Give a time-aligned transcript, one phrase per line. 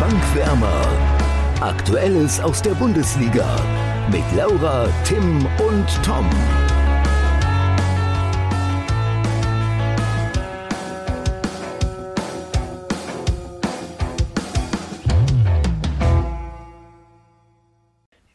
[0.00, 0.86] Bankwärmer.
[1.60, 3.46] Aktuelles aus der Bundesliga
[4.10, 6.28] mit Laura, Tim und Tom.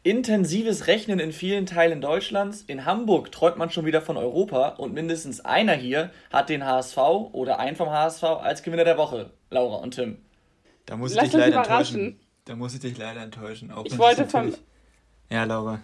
[0.02, 2.64] Intensives Rechnen in vielen Teilen Deutschlands.
[2.64, 6.98] In Hamburg träumt man schon wieder von Europa und mindestens einer hier hat den HSV
[6.98, 9.32] oder ein vom HSV als Gewinner der Woche.
[9.52, 10.18] Laura und Tim.
[10.90, 12.20] Da muss ich Lass dich leider enttäuschen.
[12.46, 13.70] Da muss ich dich leider enttäuschen.
[13.70, 14.56] Auch ich wollte von.
[15.30, 15.82] Ja, Laura.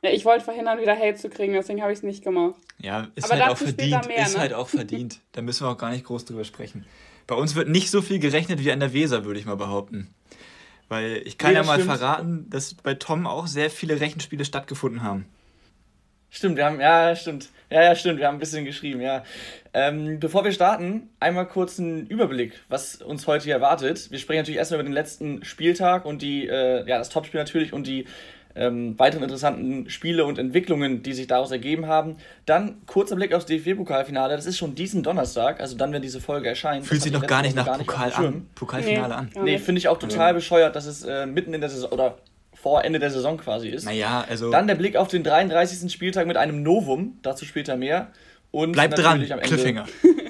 [0.00, 2.54] Ja, ich wollte verhindern, wieder Hate zu kriegen, deswegen habe ich es nicht gemacht.
[2.78, 4.06] Ja, ist Aber halt auch verdient.
[4.06, 4.40] Mehr, ist ne?
[4.40, 5.18] halt auch verdient.
[5.32, 6.86] Da müssen wir auch gar nicht groß drüber sprechen.
[7.26, 10.14] Bei uns wird nicht so viel gerechnet wie an der Weser, würde ich mal behaupten.
[10.88, 11.90] Weil ich kann ja, ja mal stimmt.
[11.90, 15.26] verraten, dass bei Tom auch sehr viele Rechenspiele stattgefunden haben.
[16.30, 17.48] Stimmt, wir haben, ja, stimmt.
[17.70, 19.24] Ja, ja, stimmt, wir haben ein bisschen geschrieben, ja.
[19.76, 24.08] Ähm, bevor wir starten, einmal kurz einen Überblick, was uns heute hier erwartet.
[24.12, 27.72] Wir sprechen natürlich erstmal über den letzten Spieltag und die, äh, ja, das Topspiel natürlich
[27.72, 28.06] und die
[28.54, 32.18] ähm, weiteren interessanten Spiele und Entwicklungen, die sich daraus ergeben haben.
[32.46, 34.36] Dann kurzer Blick aufs DFB-Pokalfinale.
[34.36, 36.86] Das ist schon diesen Donnerstag, also dann, wenn diese Folge erscheint.
[36.86, 38.46] Fühlt sich noch gar nicht nach gar Pokal an.
[38.54, 39.38] Pokalfinale nee.
[39.38, 39.44] an.
[39.44, 40.32] Nee, finde ich auch total ja.
[40.34, 42.18] bescheuert, dass es äh, mitten in der Saison oder
[42.52, 43.84] vor Ende der Saison quasi ist.
[43.84, 44.50] Naja, also.
[44.50, 45.92] Dann der Blick auf den 33.
[45.92, 48.12] Spieltag mit einem Novum, dazu später mehr.
[48.54, 49.84] Und Bleibt dran, am Ende, Cliffhanger.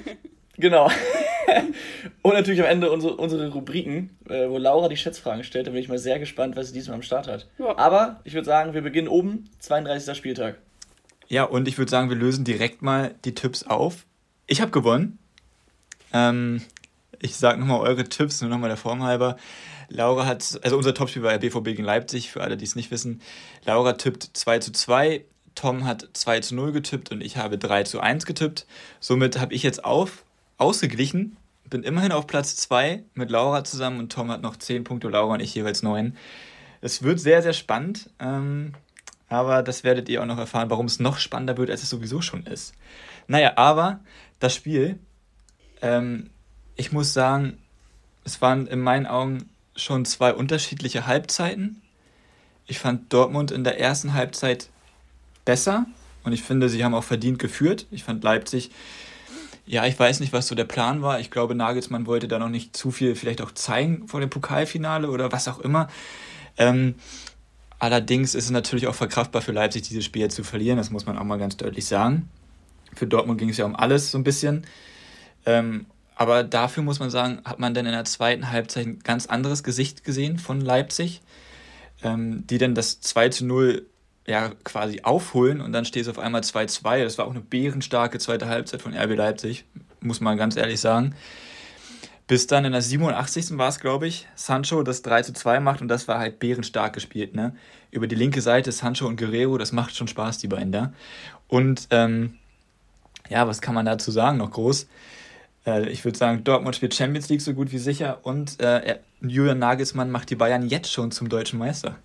[0.57, 0.89] genau.
[2.23, 5.67] und natürlich am Ende unsere, unsere Rubriken, äh, wo Laura die Schätzfragen stellt.
[5.67, 7.47] Da bin ich mal sehr gespannt, was sie diesmal am Start hat.
[7.59, 7.77] Ja.
[7.77, 10.17] Aber ich würde sagen, wir beginnen oben, 32.
[10.17, 10.57] Spieltag.
[11.27, 14.07] Ja, und ich würde sagen, wir lösen direkt mal die Tipps auf.
[14.47, 15.19] Ich habe gewonnen.
[16.11, 16.63] Ähm,
[17.19, 19.37] ich sage nochmal eure Tipps, nur nochmal der Form halber.
[19.87, 22.89] Laura hat, also unser Topspiel war ja BVB gegen Leipzig, für alle, die es nicht
[22.89, 23.21] wissen.
[23.65, 25.25] Laura tippt 2 zu 2,
[25.55, 28.65] Tom hat 2 zu 0 getippt und ich habe 3 zu 1 getippt.
[28.99, 30.23] Somit habe ich jetzt auf,
[30.57, 31.37] ausgeglichen
[31.69, 35.33] bin immerhin auf Platz 2 mit Laura zusammen und Tom hat noch 10 Punkte, Laura
[35.33, 36.15] und ich jeweils 9.
[36.81, 38.73] Es wird sehr, sehr spannend, ähm,
[39.27, 42.21] aber das werdet ihr auch noch erfahren, warum es noch spannender wird, als es sowieso
[42.21, 42.73] schon ist.
[43.27, 43.99] Naja, aber
[44.39, 44.99] das Spiel,
[45.81, 46.29] ähm,
[46.75, 47.57] ich muss sagen,
[48.23, 51.81] es waren in meinen Augen schon zwei unterschiedliche Halbzeiten.
[52.67, 54.69] Ich fand Dortmund in der ersten Halbzeit
[55.45, 55.85] besser
[56.23, 57.87] und ich finde, sie haben auch verdient geführt.
[57.91, 58.71] Ich fand Leipzig
[59.67, 61.19] ja, ich weiß nicht, was so der Plan war.
[61.19, 65.09] Ich glaube, Nagelsmann wollte da noch nicht zu viel vielleicht auch zeigen vor dem Pokalfinale
[65.09, 65.87] oder was auch immer.
[66.57, 66.95] Ähm,
[67.79, 70.77] allerdings ist es natürlich auch verkraftbar für Leipzig, dieses Spiel jetzt zu verlieren.
[70.77, 72.29] Das muss man auch mal ganz deutlich sagen.
[72.93, 74.65] Für Dortmund ging es ja um alles so ein bisschen.
[75.47, 79.25] Ähm, aber dafür muss man sagen, hat man dann in der zweiten Halbzeit ein ganz
[79.25, 81.21] anderes Gesicht gesehen von Leipzig,
[82.03, 83.85] ähm, die dann das 2 zu 0
[84.27, 87.03] ja, quasi aufholen und dann steht es auf einmal 2-2.
[87.03, 89.65] Das war auch eine bärenstarke zweite Halbzeit von RB Leipzig,
[89.99, 91.15] muss man ganz ehrlich sagen.
[92.27, 93.55] Bis dann in der 87.
[93.59, 97.35] war es, glaube ich, Sancho das 3 2 macht und das war halt bärenstark gespielt.
[97.35, 97.55] Ne?
[97.91, 100.91] Über die linke Seite Sancho und Guerrero, das macht schon Spaß, die beiden da.
[101.47, 102.39] Und ähm,
[103.29, 104.87] ja, was kann man dazu sagen noch groß?
[105.67, 109.59] Äh, ich würde sagen, Dortmund spielt Champions League so gut wie sicher und äh, Julian
[109.59, 111.95] Nagelsmann macht die Bayern jetzt schon zum deutschen Meister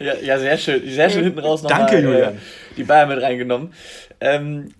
[0.00, 0.82] ja, ja, sehr schön.
[0.88, 2.34] Sehr schön hinten raus nochmal Danke, Julian.
[2.34, 2.38] Äh,
[2.76, 3.72] die Bayern mit reingenommen.
[4.20, 4.74] Ähm,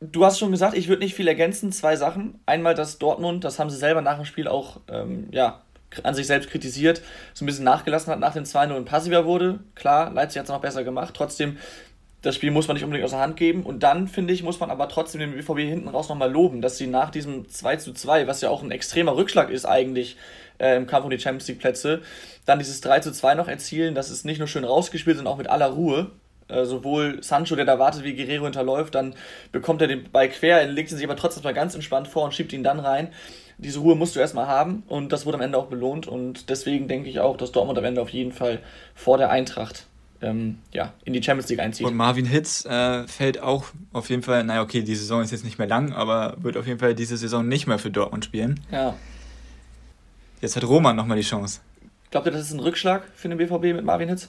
[0.00, 1.72] du hast schon gesagt, ich würde nicht viel ergänzen.
[1.72, 2.40] Zwei Sachen.
[2.46, 5.62] Einmal das Dortmund, das haben sie selber nach dem Spiel auch ähm, ja,
[6.02, 7.02] an sich selbst kritisiert,
[7.34, 9.60] so ein bisschen nachgelassen hat nach dem 2-0 und passiver wurde.
[9.74, 11.14] Klar, Leipzig hat es noch besser gemacht.
[11.16, 11.58] Trotzdem,
[12.22, 13.62] das Spiel muss man nicht unbedingt aus der Hand geben.
[13.62, 16.78] Und dann, finde ich, muss man aber trotzdem den BVB hinten raus nochmal loben, dass
[16.78, 20.16] sie nach diesem 2-2, was ja auch ein extremer Rückschlag ist eigentlich,
[20.64, 22.00] äh, im Kampf um die Champions League Plätze.
[22.46, 25.38] Dann dieses 3 zu 2 noch erzielen, das ist nicht nur schön rausgespielt, sondern auch
[25.38, 26.10] mit aller Ruhe.
[26.48, 29.14] Äh, sowohl Sancho, der da wartet, wie Guerrero hinterläuft, dann
[29.52, 32.34] bekommt er den Ball quer, legt ihn sich aber trotzdem mal ganz entspannt vor und
[32.34, 33.08] schiebt ihn dann rein.
[33.56, 36.88] Diese Ruhe musst du erstmal haben und das wurde am Ende auch belohnt und deswegen
[36.88, 38.58] denke ich auch, dass Dortmund am Ende auf jeden Fall
[38.94, 39.86] vor der Eintracht
[40.20, 41.86] ähm, ja, in die Champions League einzieht.
[41.86, 45.44] Und Marvin Hitz äh, fällt auch auf jeden Fall, naja, okay, die Saison ist jetzt
[45.44, 48.60] nicht mehr lang, aber wird auf jeden Fall diese Saison nicht mehr für Dortmund spielen.
[48.70, 48.94] Ja.
[50.44, 51.60] Jetzt hat Roman nochmal die Chance.
[52.10, 54.28] Glaubt ihr, das ist ein Rückschlag für den BVB mit Marvin Hitz?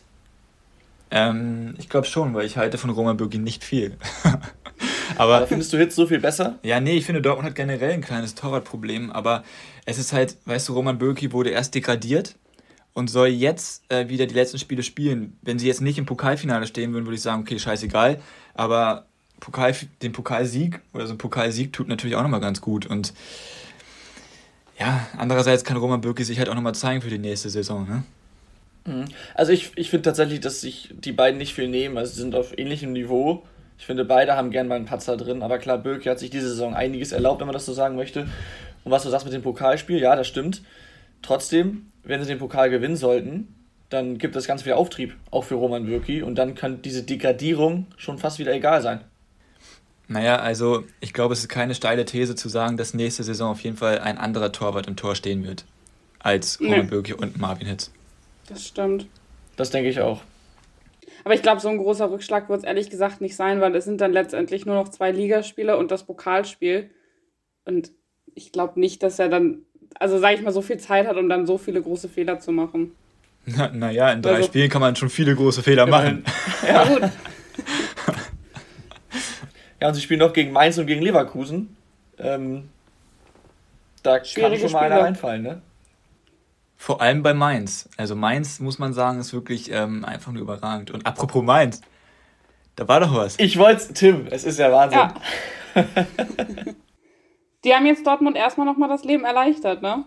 [1.11, 3.97] Ähm, ich glaube schon, weil ich halte von Roman Bürgi nicht viel.
[5.17, 6.57] aber, aber, findest du Hitz so viel besser?
[6.63, 9.43] Ja, nee, ich finde, Dortmund hat generell ein kleines Torwartproblem, aber
[9.85, 12.35] es ist halt, weißt du, Roman Bürki wurde erst degradiert
[12.93, 15.37] und soll jetzt äh, wieder die letzten Spiele spielen.
[15.41, 18.21] Wenn sie jetzt nicht im Pokalfinale stehen würden, würde ich sagen, okay, scheißegal,
[18.53, 19.05] aber
[19.41, 23.13] Pokal, den Pokalsieg oder so ein Pokalsieg tut natürlich auch nochmal ganz gut und
[24.79, 28.03] ja, andererseits kann Roman Bürki sich halt auch nochmal zeigen für die nächste Saison, ne?
[28.85, 29.05] Mhm.
[29.33, 31.97] Also ich, ich finde tatsächlich, dass sich die beiden nicht viel nehmen.
[31.97, 33.43] Also sie sind auf ähnlichem Niveau.
[33.77, 36.49] Ich finde, beide haben gern mal einen Patzer drin, aber klar, Böke hat sich diese
[36.49, 38.21] Saison einiges erlaubt, wenn man das so sagen möchte.
[38.83, 40.61] Und was du sagst mit dem Pokalspiel, ja, das stimmt.
[41.21, 43.53] Trotzdem, wenn sie den Pokal gewinnen sollten,
[43.89, 47.87] dann gibt es ganz viel Auftrieb, auch für Roman Bürki, und dann kann diese Degradierung
[47.97, 49.01] schon fast wieder egal sein.
[50.07, 53.61] Naja, also ich glaube, es ist keine steile These zu sagen, dass nächste Saison auf
[53.61, 55.65] jeden Fall ein anderer Torwart im Tor stehen wird
[56.19, 56.85] als Roman nee.
[56.87, 57.91] Bürki und Marvin Hitz.
[58.47, 59.07] Das stimmt.
[59.55, 60.21] Das denke ich auch.
[61.23, 63.85] Aber ich glaube, so ein großer Rückschlag wird es ehrlich gesagt nicht sein, weil es
[63.85, 66.91] sind dann letztendlich nur noch zwei Ligaspiele und das Pokalspiel.
[67.63, 67.91] Und
[68.35, 69.63] ich glaube nicht, dass er dann,
[69.99, 72.51] also sage ich mal, so viel Zeit hat, um dann so viele große Fehler zu
[72.51, 72.91] machen.
[73.45, 76.23] Naja, na in drei also, Spielen kann man schon viele große Fehler machen.
[76.67, 77.03] Ja, gut.
[79.85, 81.77] Ja, und sie spielen noch gegen Mainz und gegen Leverkusen.
[82.17, 82.69] Ähm,
[84.01, 85.61] da kann schon mal einer einfallen, ne?
[86.75, 87.87] Vor allem bei Mainz.
[87.95, 90.89] Also Mainz, muss man sagen, ist wirklich ähm, einfach nur überragend.
[90.89, 91.81] Und apropos Mainz,
[92.75, 93.37] da war doch was.
[93.37, 94.97] Ich wollte Tim, es ist ja Wahnsinn.
[95.75, 95.83] Ja.
[97.63, 100.03] Die haben jetzt Dortmund erstmal nochmal das Leben erleichtert, ne?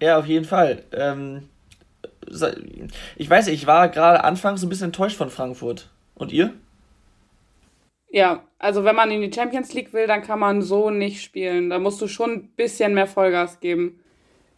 [0.00, 0.84] Ja, auf jeden Fall.
[0.92, 1.48] Ähm,
[3.16, 5.88] ich weiß nicht, ich war gerade anfangs so ein bisschen enttäuscht von Frankfurt.
[6.14, 6.54] Und ihr?
[8.12, 11.70] Ja, also wenn man in die Champions League will, dann kann man so nicht spielen.
[11.70, 13.98] Da musst du schon ein bisschen mehr Vollgas geben.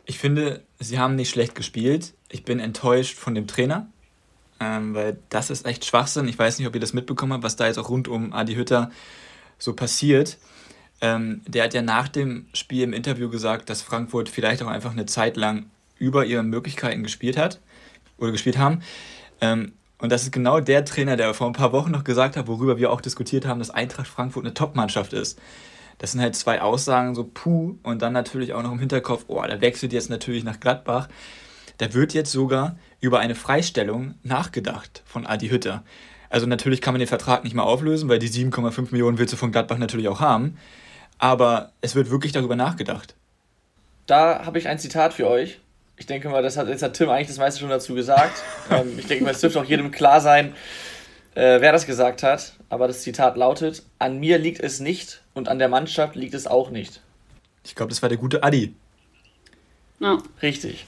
[0.06, 2.14] Ich finde, sie haben nicht schlecht gespielt.
[2.28, 3.86] Ich bin enttäuscht von dem Trainer,
[4.58, 6.26] ähm, weil das ist echt Schwachsinn.
[6.26, 8.56] Ich weiß nicht, ob ihr das mitbekommen habt, was da jetzt auch rund um Adi
[8.56, 8.90] Hütter
[9.56, 10.36] so passiert.
[11.00, 14.90] Ähm, der hat ja nach dem Spiel im Interview gesagt, dass Frankfurt vielleicht auch einfach
[14.90, 15.66] eine Zeit lang
[15.96, 17.60] über ihre Möglichkeiten gespielt hat
[18.18, 18.82] oder gespielt haben.
[19.40, 22.46] Ähm, und das ist genau der Trainer, der vor ein paar Wochen noch gesagt hat,
[22.46, 25.38] worüber wir auch diskutiert haben, dass Eintracht Frankfurt eine Top-Mannschaft ist.
[25.98, 29.42] Das sind halt zwei Aussagen, so puh, und dann natürlich auch noch im Hinterkopf, oh,
[29.42, 31.08] der wechselt jetzt natürlich nach Gladbach.
[31.78, 35.84] Da wird jetzt sogar über eine Freistellung nachgedacht von Adi Hütter.
[36.30, 39.36] Also natürlich kann man den Vertrag nicht mehr auflösen, weil die 7,5 Millionen willst du
[39.36, 40.56] von Gladbach natürlich auch haben.
[41.18, 43.14] Aber es wird wirklich darüber nachgedacht.
[44.06, 45.60] Da habe ich ein Zitat für euch.
[45.96, 48.42] Ich denke mal, das hat, jetzt hat Tim eigentlich das meiste schon dazu gesagt.
[48.70, 50.54] ähm, ich denke mal, es dürfte auch jedem klar sein,
[51.34, 52.54] äh, wer das gesagt hat.
[52.68, 56.46] Aber das Zitat lautet: An mir liegt es nicht und an der Mannschaft liegt es
[56.46, 57.00] auch nicht.
[57.64, 58.74] Ich glaube, das war der gute Adi.
[60.00, 60.18] Ja.
[60.42, 60.86] Richtig.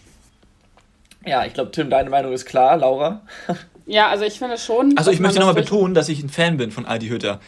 [1.25, 2.77] Ja, ich glaube, Tim, deine Meinung ist klar.
[2.77, 3.23] Laura?
[3.87, 4.97] ja, also ich finde schon.
[4.97, 7.41] Also ich möchte nochmal betonen, dass ich ein Fan bin von Adi Hütter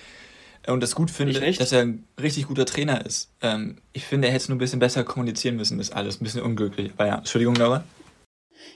[0.73, 3.33] und das gut finde, dass er ein richtig guter Trainer ist.
[3.43, 6.21] Ähm, ich finde, er hätte es nur ein bisschen besser kommunizieren müssen, das alles.
[6.21, 6.93] Ein bisschen unglücklich.
[6.97, 7.85] Aber ja, Entschuldigung, Laura.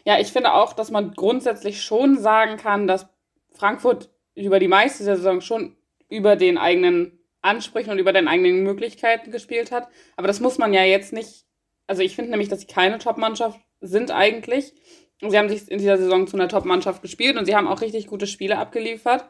[0.04, 3.06] Ja, ich finde auch, dass man grundsätzlich schon sagen kann, dass
[3.52, 5.76] Frankfurt über die meiste Saison schon
[6.08, 9.88] über den eigenen Ansprüchen und über den eigenen Möglichkeiten gespielt hat.
[10.16, 11.44] Aber das muss man ja jetzt nicht.
[11.86, 14.72] Also ich finde nämlich, dass sie keine Top-Mannschaft sind eigentlich.
[15.20, 18.06] Sie haben sich in dieser Saison zu einer Top-Mannschaft gespielt und sie haben auch richtig
[18.06, 19.24] gute Spiele abgeliefert.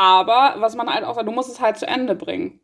[0.00, 2.58] Aber was man halt auch sagt, du musst es halt zu Ende bringen.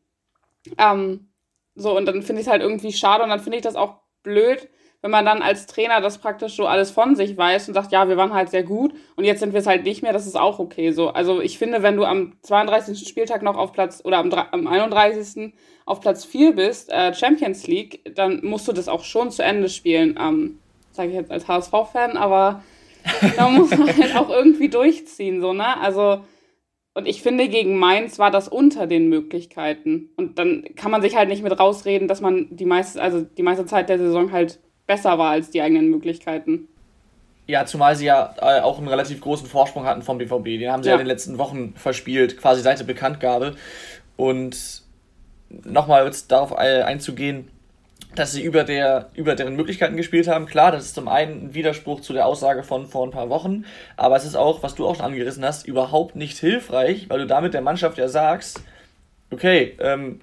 [0.79, 1.29] Ähm,
[1.75, 3.97] so, und dann finde ich es halt irgendwie schade und dann finde ich das auch
[4.23, 4.71] blöd,
[5.03, 8.09] wenn man dann als Trainer das praktisch so alles von sich weiß und sagt, ja,
[8.09, 10.35] wir waren halt sehr gut und jetzt sind wir es halt nicht mehr, das ist
[10.35, 10.93] auch okay.
[10.93, 13.07] So, also ich finde, wenn du am 32.
[13.07, 15.53] Spieltag noch auf Platz oder am, am 31.
[15.85, 19.69] auf Platz 4 bist, äh, Champions League, dann musst du das auch schon zu Ende
[19.69, 20.19] spielen.
[20.19, 20.59] Ähm,
[20.93, 22.63] Sage ich jetzt als HSV-Fan, aber
[23.37, 25.79] da muss man halt auch irgendwie durchziehen, so, ne?
[25.79, 26.23] Also
[26.97, 30.09] und ich finde, gegen Mainz war das unter den Möglichkeiten.
[30.17, 33.43] Und dann kann man sich halt nicht mit rausreden, dass man die meiste, also die
[33.43, 36.69] meiste Zeit der Saison halt besser war als die eigenen Möglichkeiten.
[37.47, 40.59] Ja, zumal sie ja äh, auch einen relativ großen Vorsprung hatten vom BVB.
[40.59, 43.57] Den haben sie ja, ja in den letzten Wochen verspielt, quasi seit der Bekanntgabe.
[44.17, 44.83] Und
[45.51, 47.49] nochmal darauf äh, einzugehen,
[48.15, 50.47] dass sie über, der, über deren Möglichkeiten gespielt haben.
[50.47, 53.65] Klar, das ist zum einen ein Widerspruch zu der Aussage von vor ein paar Wochen,
[53.97, 57.27] aber es ist auch, was du auch schon angerissen hast, überhaupt nicht hilfreich, weil du
[57.27, 58.61] damit der Mannschaft ja sagst,
[59.31, 60.21] okay, ähm,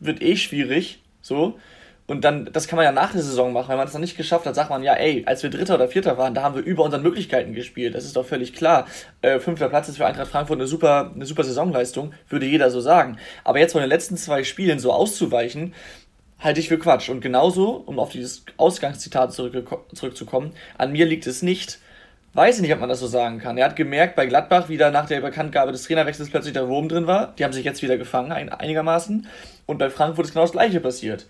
[0.00, 1.58] wird eh schwierig, so.
[2.06, 3.70] Und dann, das kann man ja nach der Saison machen.
[3.70, 5.88] Wenn man es noch nicht geschafft hat, sagt man ja, ey, als wir Dritter oder
[5.88, 7.94] Vierter waren, da haben wir über unseren Möglichkeiten gespielt.
[7.94, 8.86] Das ist doch völlig klar.
[9.22, 12.80] Äh, fünfter Platz ist für Eintracht Frankfurt eine super, eine super Saisonleistung, würde jeder so
[12.82, 13.16] sagen.
[13.42, 15.72] Aber jetzt von den letzten zwei Spielen so auszuweichen,
[16.44, 17.08] halte ich für Quatsch.
[17.08, 21.78] Und genauso, um auf dieses Ausgangszitat zurückzukommen, an mir liegt es nicht.
[22.34, 23.56] Weiß ich nicht, ob man das so sagen kann.
[23.56, 27.06] Er hat gemerkt, bei Gladbach wieder nach der Bekanntgabe des Trainerwechsels plötzlich der Wurm drin
[27.06, 27.32] war.
[27.38, 29.26] Die haben sich jetzt wieder gefangen, einigermaßen.
[29.66, 31.26] Und bei Frankfurt ist genau das Gleiche passiert.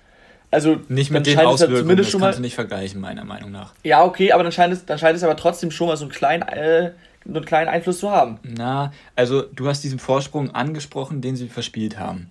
[0.50, 3.50] Also, nicht mit den Auswirkungen, zumindest das schon mal, kannst du nicht vergleichen, meiner Meinung
[3.50, 3.74] nach.
[3.82, 6.12] Ja, okay, aber dann scheint es, dann scheint es aber trotzdem schon mal so einen
[6.12, 6.92] kleinen, äh,
[7.26, 8.38] so einen kleinen Einfluss zu haben.
[8.42, 12.30] Na, also du hast diesen Vorsprung angesprochen, den sie verspielt haben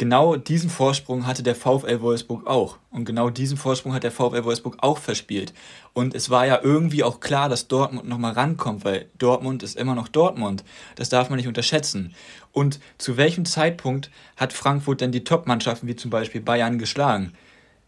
[0.00, 2.78] genau diesen Vorsprung hatte der VfL Wolfsburg auch.
[2.90, 5.52] Und genau diesen Vorsprung hat der VfL Wolfsburg auch verspielt.
[5.92, 9.94] Und es war ja irgendwie auch klar, dass Dortmund nochmal rankommt, weil Dortmund ist immer
[9.94, 10.64] noch Dortmund.
[10.94, 12.14] Das darf man nicht unterschätzen.
[12.50, 17.34] Und zu welchem Zeitpunkt hat Frankfurt denn die Top-Mannschaften wie zum Beispiel Bayern geschlagen?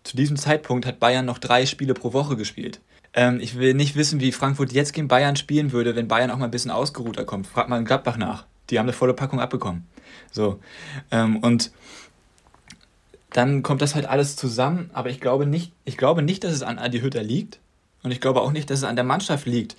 [0.05, 2.83] Zu diesem Zeitpunkt hat Bayern noch drei Spiele pro Woche gespielt.
[3.15, 6.37] Ähm, ich will nicht wissen, wie Frankfurt jetzt gegen Bayern spielen würde, wenn Bayern auch
[6.37, 7.47] mal ein bisschen ausgeruhter kommt.
[7.47, 8.45] Fragt mal in Gladbach nach.
[8.69, 9.87] Die haben eine volle Packung abbekommen.
[10.31, 10.61] So.
[11.11, 11.73] Ähm, und
[13.33, 16.63] dann kommt das halt alles zusammen, aber ich glaube nicht, ich glaube nicht, dass es
[16.63, 17.59] an Adi Hütter liegt.
[18.03, 19.77] Und ich glaube auch nicht, dass es an der Mannschaft liegt.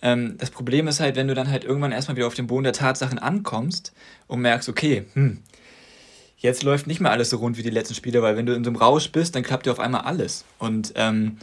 [0.00, 2.64] Ähm, das Problem ist halt, wenn du dann halt irgendwann erstmal wieder auf den Boden
[2.64, 3.92] der Tatsachen ankommst
[4.28, 5.42] und merkst, okay, hm,
[6.38, 8.64] jetzt läuft nicht mehr alles so rund wie die letzten Spiele, weil wenn du in
[8.64, 10.44] so einem Rausch bist, dann klappt dir auf einmal alles.
[10.58, 11.38] Und ähm,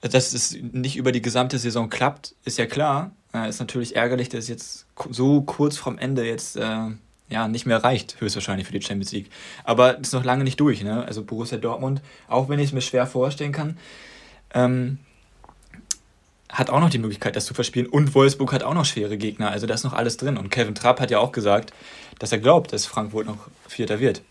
[0.00, 3.10] dass es nicht über die gesamte Saison klappt, ist ja klar.
[3.34, 6.90] Äh, ist natürlich ärgerlich, dass jetzt so kurz vorm Ende jetzt äh,
[7.30, 9.30] ja, nicht mehr reicht, höchstwahrscheinlich für die Champions League.
[9.64, 10.82] Aber ist noch lange nicht durch.
[10.82, 11.04] Ne?
[11.04, 13.78] Also Borussia Dortmund, auch wenn ich es mir schwer vorstellen kann,
[14.52, 14.98] ähm,
[16.50, 17.86] hat auch noch die Möglichkeit, das zu verspielen.
[17.86, 19.50] Und Wolfsburg hat auch noch schwere Gegner.
[19.50, 20.36] Also da ist noch alles drin.
[20.36, 21.72] Und Kevin Trapp hat ja auch gesagt,
[22.18, 24.22] dass er glaubt, dass Frankfurt noch Vierter wird.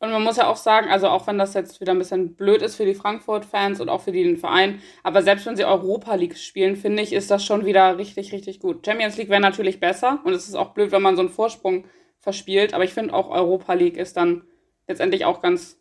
[0.00, 2.62] Und man muss ja auch sagen, also auch wenn das jetzt wieder ein bisschen blöd
[2.62, 6.38] ist für die Frankfurt-Fans und auch für den Verein, aber selbst wenn sie Europa League
[6.38, 8.86] spielen, finde ich, ist das schon wieder richtig, richtig gut.
[8.86, 11.84] Champions League wäre natürlich besser und es ist auch blöd, wenn man so einen Vorsprung
[12.20, 14.42] verspielt, aber ich finde auch Europa League ist dann
[14.86, 15.78] letztendlich auch ganz,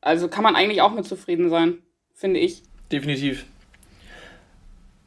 [0.00, 1.78] also kann man eigentlich auch mit zufrieden sein,
[2.14, 2.62] finde ich.
[2.90, 3.46] Definitiv.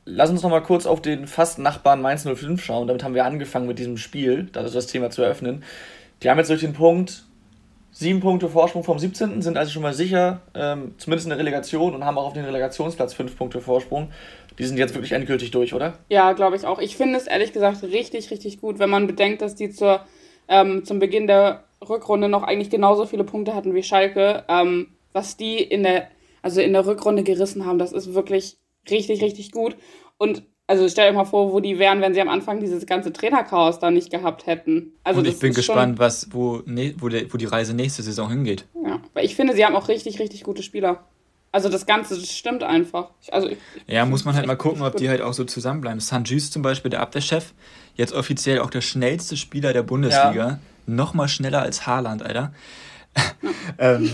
[0.05, 2.87] Lass uns noch mal kurz auf den fast Nachbarn Mainz 05 schauen.
[2.87, 5.63] Damit haben wir angefangen mit diesem Spiel, das, das Thema zu eröffnen.
[6.23, 7.25] Die haben jetzt durch den Punkt
[7.91, 9.41] Sieben Punkte Vorsprung vom 17.
[9.41, 12.45] sind also schon mal sicher, ähm, zumindest in der Relegation und haben auch auf den
[12.45, 14.11] Relegationsplatz fünf Punkte Vorsprung.
[14.59, 15.97] Die sind jetzt wirklich endgültig durch, oder?
[16.07, 16.79] Ja, glaube ich auch.
[16.79, 20.05] Ich finde es ehrlich gesagt richtig, richtig gut, wenn man bedenkt, dass die zur,
[20.49, 24.43] ähm, zum Beginn der Rückrunde noch eigentlich genauso viele Punkte hatten wie Schalke.
[24.49, 26.09] Ähm, was die in der,
[26.41, 28.57] also in der Rückrunde gerissen haben, das ist wirklich
[28.89, 29.75] richtig, richtig gut.
[30.17, 33.11] Und also stell euch mal vor, wo die wären, wenn sie am Anfang dieses ganze
[33.11, 34.93] Trainerchaos da nicht gehabt hätten.
[35.03, 38.29] Also und ich bin gespannt, was, wo, ne, wo, der, wo die Reise nächste Saison
[38.29, 38.65] hingeht.
[38.85, 41.07] Ja, weil ich finde, sie haben auch richtig, richtig gute Spieler.
[41.51, 43.09] Also das Ganze das stimmt einfach.
[43.31, 45.99] Also ich, ja, muss man halt mal gucken, ob die halt auch so zusammenbleiben.
[45.99, 47.53] Sanjus zum Beispiel, der Abwehrchef,
[47.95, 50.33] jetzt offiziell auch der schnellste Spieler der Bundesliga.
[50.33, 50.59] Ja.
[50.85, 52.53] Nochmal schneller als Haaland, Alter.
[53.79, 54.11] ähm,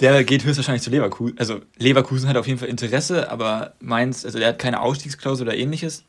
[0.00, 1.38] der geht höchstwahrscheinlich zu Leverkusen.
[1.38, 5.56] Also Leverkusen hat auf jeden Fall Interesse, aber Mainz, also der hat keine Ausstiegsklausel oder
[5.56, 6.04] ähnliches.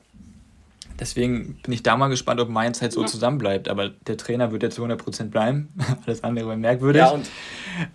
[0.99, 3.07] Deswegen bin ich da mal gespannt, ob Mainz halt so ja.
[3.07, 3.69] zusammenbleibt.
[3.69, 5.69] Aber der Trainer wird ja zu 100% bleiben.
[6.05, 7.01] Alles andere wäre merkwürdig.
[7.01, 7.27] Ja, und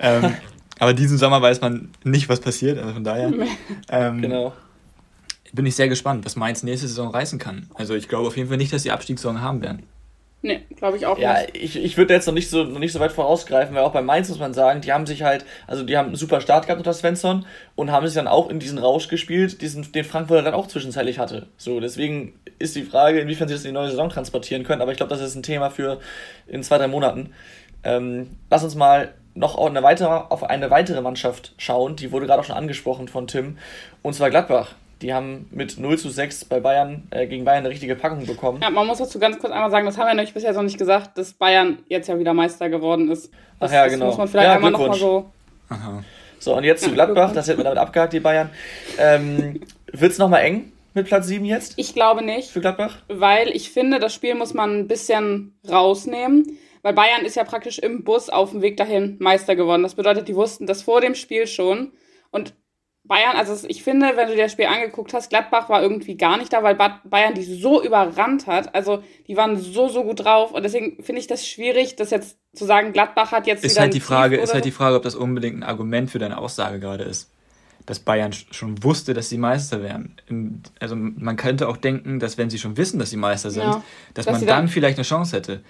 [0.00, 0.34] ähm,
[0.78, 2.78] aber diesen Sommer weiß man nicht, was passiert.
[2.78, 3.32] Also von daher
[3.90, 4.52] ähm, genau.
[5.52, 7.68] bin ich sehr gespannt, was Mainz nächste Saison reißen kann.
[7.74, 9.82] Also ich glaube auf jeden Fall nicht, dass sie Abstiegssaison haben werden.
[10.42, 11.56] Nee, glaube ich auch ja, nicht.
[11.56, 13.92] Ja, ich, ich würde jetzt noch nicht, so, noch nicht so weit vorausgreifen, weil auch
[13.92, 16.66] bei Mainz muss man sagen, die haben sich halt, also die haben einen super Start
[16.66, 20.42] gehabt unter Svensson und haben sich dann auch in diesen Rausch gespielt, diesen, den Frankfurter
[20.42, 21.46] dann auch zwischenzeitlich hatte.
[21.56, 24.92] So, deswegen ist die Frage, inwiefern sie das in die neue Saison transportieren können, aber
[24.92, 26.00] ich glaube, das ist ein Thema für
[26.46, 27.30] in zwei, drei Monaten.
[27.82, 32.26] Ähm, lass uns mal noch auf eine, weitere, auf eine weitere Mannschaft schauen, die wurde
[32.26, 33.58] gerade auch schon angesprochen von Tim,
[34.02, 34.74] und zwar Gladbach.
[35.02, 38.60] Die haben mit 0 zu 6 bei Bayern äh, gegen Bayern eine richtige Packung bekommen.
[38.62, 40.78] Ja, man muss dazu ganz kurz einmal sagen, das haben wir nämlich bisher noch nicht
[40.78, 43.30] gesagt, dass Bayern jetzt ja wieder Meister geworden ist.
[43.60, 44.06] Das, Ach ja, genau.
[44.06, 45.30] Das muss man vielleicht ja, einmal nochmal so.
[45.68, 46.02] Aha.
[46.38, 48.48] So, und jetzt zu Gladbach, das hätten wir damit abgehakt, die Bayern.
[48.98, 49.60] Ähm,
[49.92, 51.74] Wird es nochmal eng mit Platz 7 jetzt?
[51.76, 52.50] Ich glaube nicht.
[52.50, 52.96] Für Gladbach?
[53.08, 56.58] Weil ich finde, das Spiel muss man ein bisschen rausnehmen.
[56.86, 59.82] Weil Bayern ist ja praktisch im Bus auf dem Weg dahin Meister geworden.
[59.82, 61.90] Das bedeutet, die wussten das vor dem Spiel schon.
[62.30, 62.54] Und
[63.02, 66.36] Bayern, also ich finde, wenn du dir das Spiel angeguckt hast, Gladbach war irgendwie gar
[66.36, 68.72] nicht da, weil Bayern die so überrannt hat.
[68.72, 70.52] Also die waren so, so gut drauf.
[70.52, 73.80] Und deswegen finde ich das schwierig, das jetzt zu sagen, Gladbach hat jetzt ist.
[73.80, 76.78] Halt die Frage, ist halt die Frage, ob das unbedingt ein Argument für deine Aussage
[76.78, 77.32] gerade ist.
[77.84, 80.62] Dass Bayern schon wusste, dass sie Meister wären.
[80.78, 83.82] Also man könnte auch denken, dass wenn sie schon wissen, dass sie Meister sind, ja,
[84.14, 85.62] dass, dass, man dann, dann vielleicht eine Chance hätte.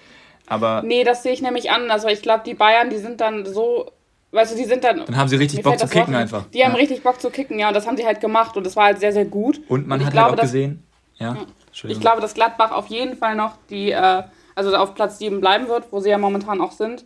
[0.47, 3.45] Aber nee, das sehe ich nämlich anders, weil ich glaube, die Bayern, die sind dann
[3.45, 3.91] so
[4.31, 5.05] Weißt du, die sind dann.
[5.05, 6.45] Dann haben sie richtig Bock zu kicken Wort, einfach.
[6.47, 6.65] Die ja.
[6.65, 8.85] haben richtig Bock zu kicken, ja, und das haben sie halt gemacht und das war
[8.85, 9.61] halt sehr, sehr gut.
[9.69, 10.83] Und man und hat glaube, halt auch dass, gesehen,
[11.15, 11.37] ja.
[11.83, 14.23] Ich glaube, dass Gladbach auf jeden Fall noch die, äh,
[14.55, 17.05] also auf Platz 7 bleiben wird, wo sie ja momentan auch sind.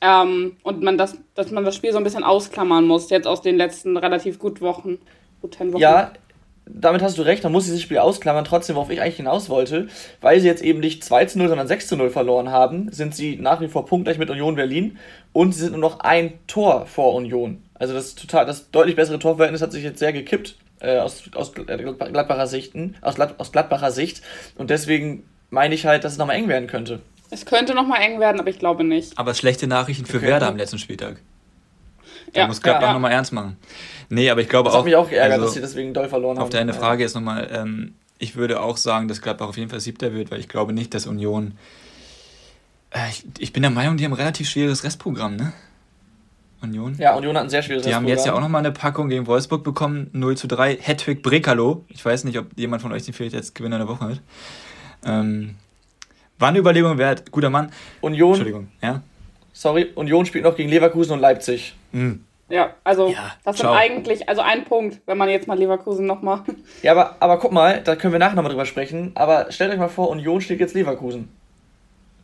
[0.00, 3.42] Ähm, und man das, dass man das Spiel so ein bisschen ausklammern muss, jetzt aus
[3.42, 4.98] den letzten relativ gut Wochen,
[5.40, 5.80] guten Wochen.
[5.80, 6.12] Ja,
[6.70, 8.44] damit hast du recht, man muss dieses Spiel ausklammern.
[8.44, 9.88] Trotzdem, worauf ich eigentlich hinaus wollte,
[10.20, 13.14] weil sie jetzt eben nicht 2 zu 0, sondern 6 zu 0 verloren haben, sind
[13.14, 14.98] sie nach wie vor punktgleich mit Union Berlin
[15.32, 17.62] und sie sind nur noch ein Tor vor Union.
[17.74, 21.52] Also das total, das deutlich bessere Torverhältnis hat sich jetzt sehr gekippt äh, aus, aus
[21.54, 24.22] Gladbacher Sichten, aus, aus Gladbacher Sicht.
[24.56, 27.00] Und deswegen meine ich halt, dass es nochmal eng werden könnte.
[27.30, 29.18] Es könnte nochmal eng werden, aber ich glaube nicht.
[29.18, 30.26] Aber schlechte Nachrichten für Okay.
[30.26, 31.20] Werder am letzten Spieltag.
[32.32, 32.92] Da Ja, muss Gladbach ja.
[32.92, 33.56] nochmal ernst machen.
[34.08, 34.78] Nee, aber ich glaube Das auch.
[34.80, 36.44] hat mich auch geärgert, also, dass sie deswegen doll verloren haben.
[36.44, 39.80] Auf deine Frage jetzt nochmal, ähm, ich würde auch sagen, dass Gladbach auf jeden Fall
[39.80, 41.52] siebter wird, weil ich glaube nicht, dass Union.
[42.90, 45.52] Äh, ich, ich bin der Meinung, die haben ein relativ schweres Restprogramm, ne?
[46.60, 46.96] Union.
[46.98, 48.42] Ja, Union hat ein sehr schwieriges Die haben jetzt ja auch Restprogramm.
[48.42, 50.76] nochmal eine Packung gegen Wolfsburg bekommen, 0 zu 3.
[50.80, 51.84] Hedwig Brekalo.
[51.88, 54.20] Ich weiß nicht, ob jemand von euch den vielleicht jetzt Gewinner der Woche hat.
[55.04, 55.54] Ähm,
[56.40, 57.30] war eine Überlegung wert.
[57.30, 57.70] Guter Mann.
[58.00, 58.68] Union, Entschuldigung.
[58.82, 59.02] Ja?
[59.58, 61.74] Sorry, Union spielt noch gegen Leverkusen und Leipzig.
[61.92, 62.24] Hm.
[62.48, 63.74] Ja, also Ja, das sind ciao.
[63.74, 66.42] eigentlich, also ein Punkt, wenn man jetzt mal Leverkusen nochmal.
[66.82, 69.12] Ja, aber, aber guck mal, da können wir nachher nochmal drüber sprechen.
[69.16, 71.28] Aber stellt euch mal vor, Union schlägt jetzt Leverkusen.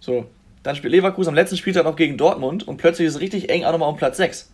[0.00, 0.26] So,
[0.62, 3.64] dann spielt Leverkusen am letzten Spieltag noch gegen Dortmund und plötzlich ist es richtig eng
[3.64, 4.50] auch nochmal um Platz 6.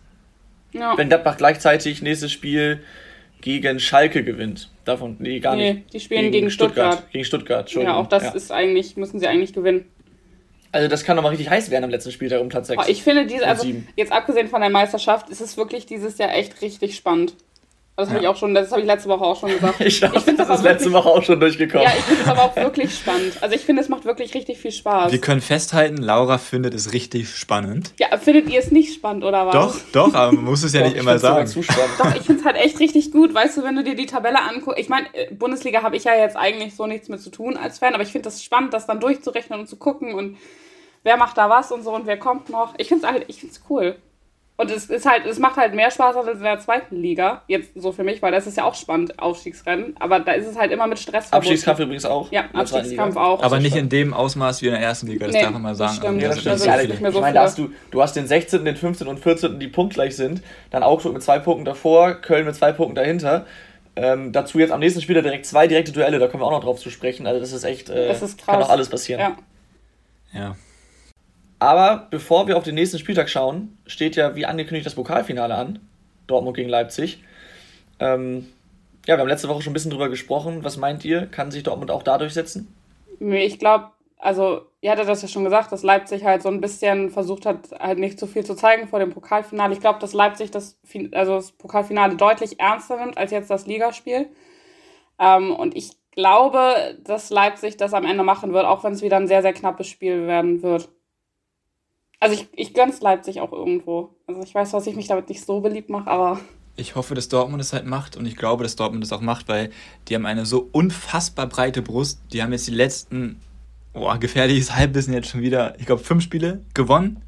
[0.73, 0.97] Ja.
[0.97, 2.81] Wenn Gladbach gleichzeitig nächstes Spiel
[3.41, 4.69] gegen Schalke gewinnt.
[4.85, 5.93] Davon, nee, gar Nee, nicht.
[5.93, 7.03] die spielen gegen Stuttgart.
[7.11, 7.95] Gegen Stuttgart, Ja, Entschuldigung.
[7.95, 8.31] auch das Ja.
[8.31, 9.85] ist eigentlich, müssen sie eigentlich gewinnen.
[10.71, 12.79] Also das kann nochmal richtig heiß werden am letzten Spieltag um Platz 6.
[12.79, 16.33] Aber ich finde diese, also jetzt abgesehen von der Meisterschaft, ist es wirklich dieses Jahr
[16.33, 17.35] echt richtig spannend.
[18.01, 18.23] Das habe Ja.
[18.23, 19.79] ich auch schon, das habe ich letzte Woche auch schon gesagt.
[19.79, 21.85] Ich glaube, finde das das ist letzte Woche auch schon durchgekommen.
[21.87, 23.33] Ja, ich finde es aber auch wirklich spannend.
[23.41, 25.11] Also ich finde, es macht wirklich richtig viel Spaß.
[25.11, 27.93] Wir können festhalten, Laura findet es richtig spannend.
[27.99, 29.53] Ja, findet ihr es nicht spannend oder was?
[29.53, 29.75] Doch,
[30.09, 31.47] doch, aber man muss es ja nicht ich immer sagen.
[31.47, 31.91] zu spannend.
[31.99, 33.33] Doch, ich finde es halt echt richtig gut.
[33.33, 36.15] Weißt du, wenn du dir die Tabelle anguckst, ich meine, äh, Bundesliga habe ich ja
[36.15, 38.87] jetzt eigentlich so nichts mit zu tun als Fan, aber ich finde das spannend, das
[38.87, 40.37] dann durchzurechnen und zu gucken und
[41.03, 42.73] wer macht da was und so und wer kommt noch.
[42.77, 43.95] Ich finde es halt, ich finde es cool.
[44.57, 47.41] Und es ist halt, es macht halt mehr Spaß als in der zweiten Liga.
[47.47, 49.95] Jetzt so für mich, weil das ist ja auch spannend, Aufstiegsrennen.
[49.99, 51.35] Aber da ist es halt immer mit Stress verbunden.
[51.47, 52.31] Abstiegskampf übrigens auch.
[52.31, 53.41] Ja, Abstiegskampf auch.
[53.41, 55.69] Aber nicht in dem Ausmaß wie in der ersten Liga, das Nee, darf man mal
[55.69, 55.93] das sagen.
[55.95, 56.23] stimmt.
[56.23, 56.51] Also, das das stimmt.
[56.53, 58.75] Also Ja, nicht mehr ich so meine, da hast du, du hast den 16., den
[58.75, 59.07] 15.
[59.07, 60.43] und 14., die punktgleich sind.
[60.69, 63.47] Dann Augsburg mit zwei Punkten davor, Köln mit zwei Punkten dahinter.
[63.95, 66.63] Ähm, dazu jetzt am nächsten Spiel direkt zwei direkte Duelle, da kommen wir auch noch
[66.63, 67.25] drauf zu sprechen.
[67.25, 68.65] Also das ist echt, äh, Das ist kann krass.
[68.67, 69.19] auch alles passieren.
[69.19, 70.39] Ja.
[70.39, 70.55] Ja.
[71.61, 75.77] Aber bevor wir auf den nächsten Spieltag schauen, steht ja wie angekündigt das Pokalfinale an.
[76.25, 77.23] Dortmund gegen Leipzig.
[77.99, 78.47] Ähm,
[79.05, 80.63] ja, wir haben letzte Woche schon ein bisschen drüber gesprochen.
[80.63, 81.27] Was meint ihr?
[81.27, 82.73] Kann sich Dortmund auch da durchsetzen?
[83.19, 87.11] Ich glaube, also, ihr hattet das ja schon gesagt, dass Leipzig halt so ein bisschen
[87.11, 89.73] versucht hat, halt nicht so viel zu zeigen vor dem Pokalfinale.
[89.73, 90.79] Ich glaube, dass Leipzig das,
[91.11, 94.29] also das Pokalfinale deutlich ernster nimmt als jetzt das Ligaspiel.
[95.19, 99.17] Ähm, und ich glaube, dass Leipzig das am Ende machen wird, auch wenn es wieder
[99.17, 100.89] ein sehr, sehr knappes Spiel werden wird.
[102.21, 104.11] Also ich, ich gönn's Leipzig auch irgendwo.
[104.27, 106.39] Also ich weiß, dass ich mich damit nicht so beliebt mache, aber
[106.75, 109.49] Ich hoffe, dass Dortmund es halt macht und ich glaube, dass Dortmund es auch macht,
[109.49, 109.71] weil
[110.07, 112.21] die haben eine so unfassbar breite Brust.
[112.31, 113.41] Die haben jetzt die letzten,
[113.91, 117.23] boah, gefährliches Halbwissen jetzt schon wieder, ich glaube, fünf Spiele gewonnen.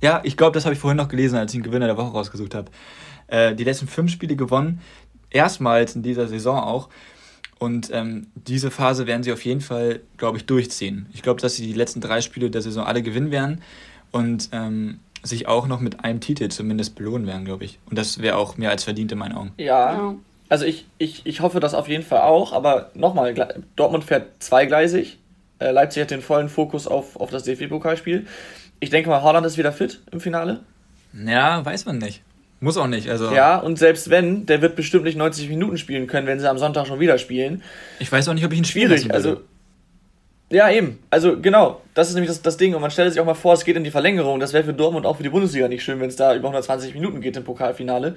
[0.00, 2.12] Ja, ich glaube, das habe ich vorhin noch gelesen, als ich den Gewinner der Woche
[2.12, 2.72] rausgesucht habe.
[3.26, 4.80] Äh, die letzten fünf Spiele gewonnen,
[5.28, 6.88] erstmals in dieser Saison auch.
[7.58, 11.06] Und ähm, diese Phase werden sie auf jeden Fall, glaube ich, durchziehen.
[11.12, 13.60] Ich glaube, dass sie die letzten drei Spiele der Saison alle gewinnen werden
[14.12, 17.78] und ähm, sich auch noch mit einem Titel zumindest belohnen werden, glaube ich.
[17.88, 19.52] Und das wäre auch mehr als verdient in meinen Augen.
[19.56, 19.92] Ja.
[19.92, 20.14] ja.
[20.48, 23.34] Also ich, ich, ich hoffe das auf jeden Fall auch, aber nochmal,
[23.76, 25.18] Dortmund fährt zweigleisig.
[25.60, 28.26] Äh, Leipzig hat den vollen Fokus auf, auf das DFB-Pokalspiel.
[28.80, 30.60] Ich denke mal, Haaland ist wieder fit im Finale.
[31.14, 32.22] Ja, weiß man nicht.
[32.60, 33.08] Muss auch nicht.
[33.08, 36.48] Also Ja, und selbst wenn, der wird bestimmt nicht 90 Minuten spielen können, wenn sie
[36.48, 37.62] am Sonntag schon wieder spielen.
[37.98, 39.40] ich weiß auch nicht, ob ich ihn spielen Schwierig, also.
[40.52, 40.98] Ja, eben.
[41.10, 41.80] Also, genau.
[41.94, 42.74] Das ist nämlich das, das Ding.
[42.74, 44.38] Und man stellt sich auch mal vor, es geht in die Verlängerung.
[44.38, 46.94] Das wäre für Dortmund auch für die Bundesliga nicht schön, wenn es da über 120
[46.94, 48.16] Minuten geht im Pokalfinale.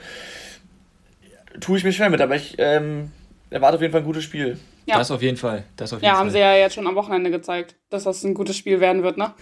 [1.61, 3.11] Tue ich mir schwer mit, aber ich ähm,
[3.49, 4.57] erwarte auf jeden Fall ein gutes Spiel.
[4.85, 4.97] Ja.
[4.97, 5.63] Das auf jeden Fall.
[5.77, 6.19] Das auf jeden Ja, Fall.
[6.19, 9.17] haben sie ja jetzt schon am Wochenende gezeigt, dass das ein gutes Spiel werden wird,
[9.17, 9.33] ne?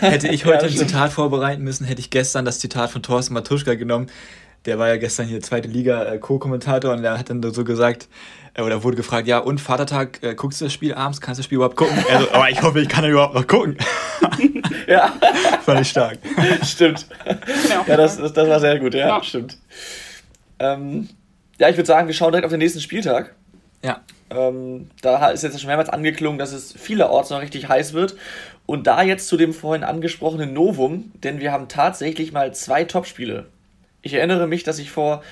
[0.00, 0.86] Hätte ich Ja, heute das ein.
[0.86, 4.08] Zitat vorbereiten müssen, hätte ich gestern das Zitat von Thorsten Matuschka genommen.
[4.66, 8.08] Der war ja gestern hier zweite Liga äh, Co-Kommentator und der hat dann so gesagt,
[8.54, 11.40] äh, oder wurde gefragt, ja und Vatertag, äh, guckst du das Spiel abends, kannst du
[11.40, 11.96] das Spiel überhaupt gucken?
[12.12, 13.76] Also, aber ich hoffe, ich kann überhaupt noch gucken.
[14.88, 15.12] Ja,
[15.64, 16.18] Fand ich stark.
[16.64, 17.06] stimmt.
[17.68, 19.22] Ja, Ja, das, das, das war sehr gut, ja, Ja.
[19.22, 19.58] stimmt.
[20.58, 21.08] Ähm,
[21.58, 23.34] ja, ich würde sagen, wir schauen direkt auf den nächsten Spieltag.
[23.82, 24.00] Ja.
[24.30, 28.16] Ähm, da ist jetzt schon mehrmals angeklungen, dass es vielerorts noch richtig heiß wird.
[28.64, 33.46] Und da jetzt zu dem vorhin angesprochenen Novum, denn wir haben tatsächlich mal zwei Topspiele.
[34.06, 35.24] Ich erinnere mich, dass ich vor,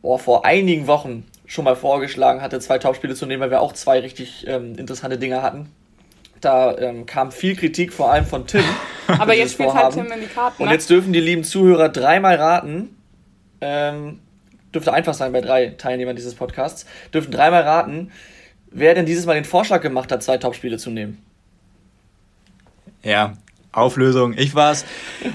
[0.00, 3.74] oh, vor einigen Wochen schon mal vorgeschlagen hatte, zwei Topspiele zu nehmen, weil wir auch
[3.74, 5.70] zwei richtig ähm, interessante Dinge hatten.
[6.40, 8.64] Da ähm, kam viel Kritik, vor allem von Tim.
[9.08, 9.92] Aber jetzt spielt halt.
[9.92, 10.62] Tim in die Karten.
[10.62, 10.74] Und ne?
[10.74, 12.96] jetzt dürfen die lieben Zuhörer dreimal raten.
[13.60, 14.20] Ähm,
[14.72, 16.86] dürfte einfach sein bei drei Teilnehmern dieses Podcasts.
[17.12, 18.10] Dürfen dreimal raten,
[18.70, 21.22] wer denn dieses Mal den Vorschlag gemacht hat, zwei Topspiele zu nehmen.
[23.02, 23.34] Ja,
[23.72, 24.84] Auflösung, ich war's.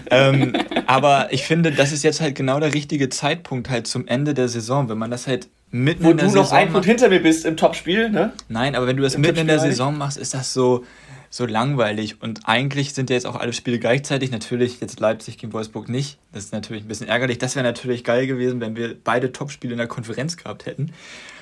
[0.09, 0.53] ähm,
[0.87, 4.47] aber ich finde, das ist jetzt halt genau der richtige Zeitpunkt halt zum Ende der
[4.47, 7.09] Saison, wenn man das halt mitten Wo in der du noch Saison ein Punkt hinter
[7.09, 8.33] mir bist im Topspiel, ne?
[8.47, 10.83] Nein, aber wenn du das Im mitten in der Saison machst, ist das so,
[11.29, 12.21] so langweilig.
[12.21, 14.31] Und eigentlich sind ja jetzt auch alle Spiele gleichzeitig.
[14.31, 16.19] Natürlich jetzt Leipzig gegen Wolfsburg nicht.
[16.31, 17.39] Das ist natürlich ein bisschen ärgerlich.
[17.39, 20.91] Das wäre natürlich geil gewesen, wenn wir beide Topspiele in der Konferenz gehabt hätten.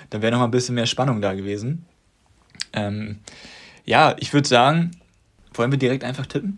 [0.10, 1.86] Dann wäre noch mal ein bisschen mehr Spannung da gewesen.
[2.74, 3.20] Ähm,
[3.86, 4.92] ja, ich würde sagen,
[5.54, 6.58] wollen wir direkt einfach tippen?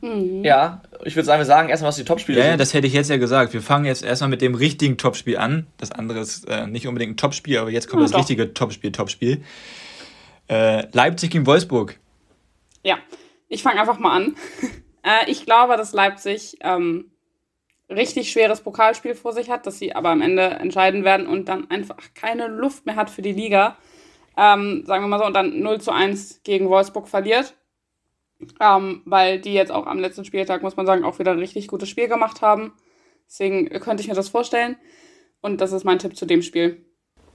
[0.00, 0.44] Mhm.
[0.44, 2.50] Ja, ich würde sagen, wir sagen erstmal, was die Topspiele ja, sind.
[2.52, 3.52] Ja, das hätte ich jetzt ja gesagt.
[3.52, 5.66] Wir fangen jetzt erstmal mit dem richtigen Topspiel an.
[5.76, 8.20] Das andere ist äh, nicht unbedingt ein Topspiel, aber jetzt kommt ja, das doch.
[8.20, 9.42] richtige Topspiel, Topspiel.
[10.48, 11.98] Äh, Leipzig gegen Wolfsburg.
[12.84, 12.98] Ja,
[13.48, 14.36] ich fange einfach mal an.
[15.02, 17.10] äh, ich glaube, dass Leipzig ähm,
[17.90, 21.70] richtig schweres Pokalspiel vor sich hat, dass sie aber am Ende entscheiden werden und dann
[21.70, 23.76] einfach keine Luft mehr hat für die Liga.
[24.36, 27.54] Ähm, sagen wir mal so, und dann 0 zu 1 gegen Wolfsburg verliert.
[28.60, 31.68] Ähm, weil die jetzt auch am letzten Spieltag, muss man sagen, auch wieder ein richtig
[31.68, 32.72] gutes Spiel gemacht haben.
[33.28, 34.76] Deswegen könnte ich mir das vorstellen.
[35.40, 36.84] Und das ist mein Tipp zu dem Spiel.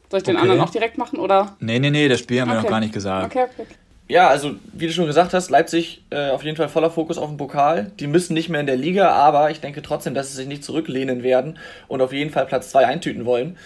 [0.09, 0.43] Soll ich den okay.
[0.43, 1.57] anderen auch direkt machen, oder?
[1.59, 2.59] Nee, nee, nee, das Spiel haben okay.
[2.59, 3.25] wir noch gar nicht gesagt.
[3.35, 3.67] Okay, okay.
[4.09, 7.29] Ja, also wie du schon gesagt hast, Leipzig äh, auf jeden Fall voller Fokus auf
[7.29, 7.91] den Pokal.
[7.99, 10.63] Die müssen nicht mehr in der Liga, aber ich denke trotzdem, dass sie sich nicht
[10.63, 13.57] zurücklehnen werden und auf jeden Fall Platz 2 eintüten wollen.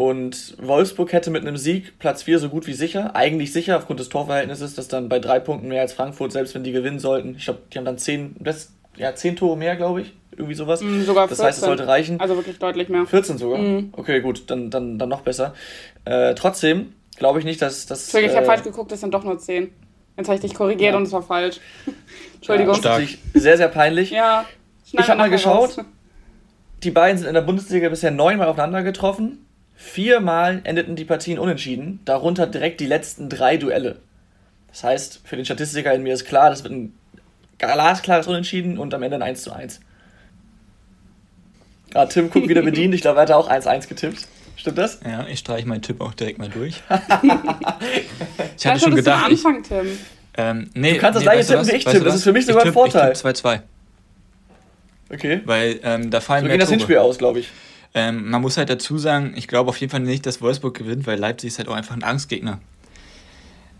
[0.00, 4.00] Und Wolfsburg hätte mit einem Sieg Platz 4 so gut wie sicher, eigentlich sicher aufgrund
[4.00, 7.34] des Torverhältnisses, dass dann bei drei Punkten mehr als Frankfurt, selbst wenn die gewinnen sollten,
[7.36, 10.80] ich glaube, die haben dann zehn, das, ja, zehn Tore mehr, glaube ich, irgendwie sowas.
[10.80, 11.36] Mm, sogar 14.
[11.36, 12.18] Das heißt, es sollte reichen.
[12.18, 13.04] Also wirklich deutlich mehr.
[13.04, 13.58] 14 sogar?
[13.58, 13.92] Mm.
[13.92, 15.52] Okay, gut, dann, dann, dann noch besser.
[16.06, 18.04] Äh, trotzdem glaube ich nicht, dass das.
[18.04, 19.70] Entschuldigung, ich habe äh, falsch geguckt, es sind doch nur 10.
[20.16, 20.96] Jetzt habe ich dich korrigiert ja.
[20.96, 21.60] und es war falsch.
[22.36, 22.74] Entschuldigung.
[22.76, 24.12] Ja, das ist sehr, sehr peinlich.
[24.12, 24.46] ja.
[24.92, 25.76] Ich habe mal geschaut.
[25.76, 25.84] Raus.
[26.84, 29.44] Die beiden sind in der Bundesliga bisher neunmal aufeinander getroffen.
[29.82, 33.96] Viermal endeten die Partien unentschieden, darunter direkt die letzten drei Duelle.
[34.68, 36.94] Das heißt, für den Statistiker in mir ist klar, das wird ein
[37.56, 39.80] glasklares Unentschieden und am Ende ein 1 zu 1.
[41.94, 44.28] Ah, Tim guckt wieder bedient, ich glaube, er hat auch 1-1 getippt.
[44.54, 45.00] Stimmt das?
[45.02, 46.82] Ja, ich streiche meinen Tipp auch direkt mal durch.
[48.58, 49.30] ich hatte schon gedacht.
[49.30, 49.98] Anfang, Tim.
[50.36, 52.04] Ähm, nee, du kannst das nee, gleiche tippen wie ich, Tim.
[52.04, 53.12] Das ist für mich sogar ein Vorteil.
[53.12, 53.60] Ich tippe 2-2.
[55.10, 55.40] Okay.
[55.46, 57.48] Weil ähm, da fallen so mehr geht das Hinspiel aus, glaube ich.
[57.92, 61.06] Ähm, man muss halt dazu sagen, ich glaube auf jeden Fall nicht, dass Wolfsburg gewinnt,
[61.06, 62.60] weil Leipzig ist halt auch einfach ein Angstgegner.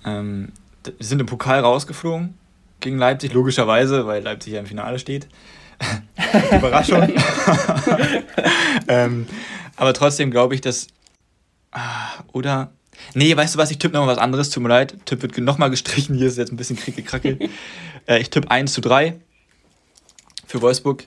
[0.04, 0.52] Ähm,
[0.98, 2.34] sind im Pokal rausgeflogen
[2.80, 5.28] gegen Leipzig, logischerweise, weil Leipzig ja im Finale steht.
[6.52, 7.08] Überraschung.
[8.88, 9.26] ähm,
[9.76, 10.88] aber trotzdem glaube ich, dass.
[11.70, 12.72] Ah, oder.
[13.14, 13.70] Nee, weißt du was?
[13.70, 14.50] Ich tippe nochmal was anderes.
[14.50, 14.94] Tut mir leid.
[15.06, 16.16] Tipp wird nochmal gestrichen.
[16.16, 17.38] Hier ist jetzt ein bisschen Krieggekrackel.
[18.06, 19.18] äh, ich tippe 1 zu 3
[20.46, 21.06] für Wolfsburg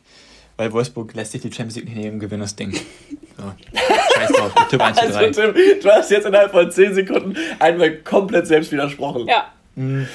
[0.58, 2.74] weil Wolfsburg lässt sich die Champions League nicht nehmen, gewinnen das Ding.
[3.38, 3.52] So.
[4.16, 5.18] Scheiß drauf, Tipp 1 zu 3.
[5.18, 9.28] Also, Tim, du hast jetzt innerhalb von 10 Sekunden einmal komplett selbst widersprochen.
[9.28, 9.52] Ja.
[9.76, 10.08] Mhm.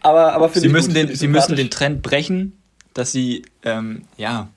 [0.00, 2.60] Aber, aber sie müssen, den, sie müssen den Trend brechen,
[2.94, 4.48] dass sie, ähm, ja,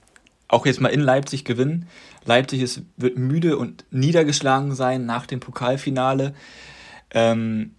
[0.48, 1.88] auch jetzt mal in Leipzig gewinnen.
[2.26, 6.34] Leipzig ist, wird müde und niedergeschlagen sein nach dem Pokalfinale.
[7.12, 7.72] Ähm,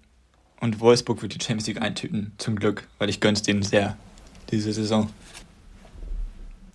[0.61, 3.96] und Wolfsburg wird die Champions League eintüten, zum Glück, weil ich gönn's denen sehr,
[4.51, 5.11] diese Saison.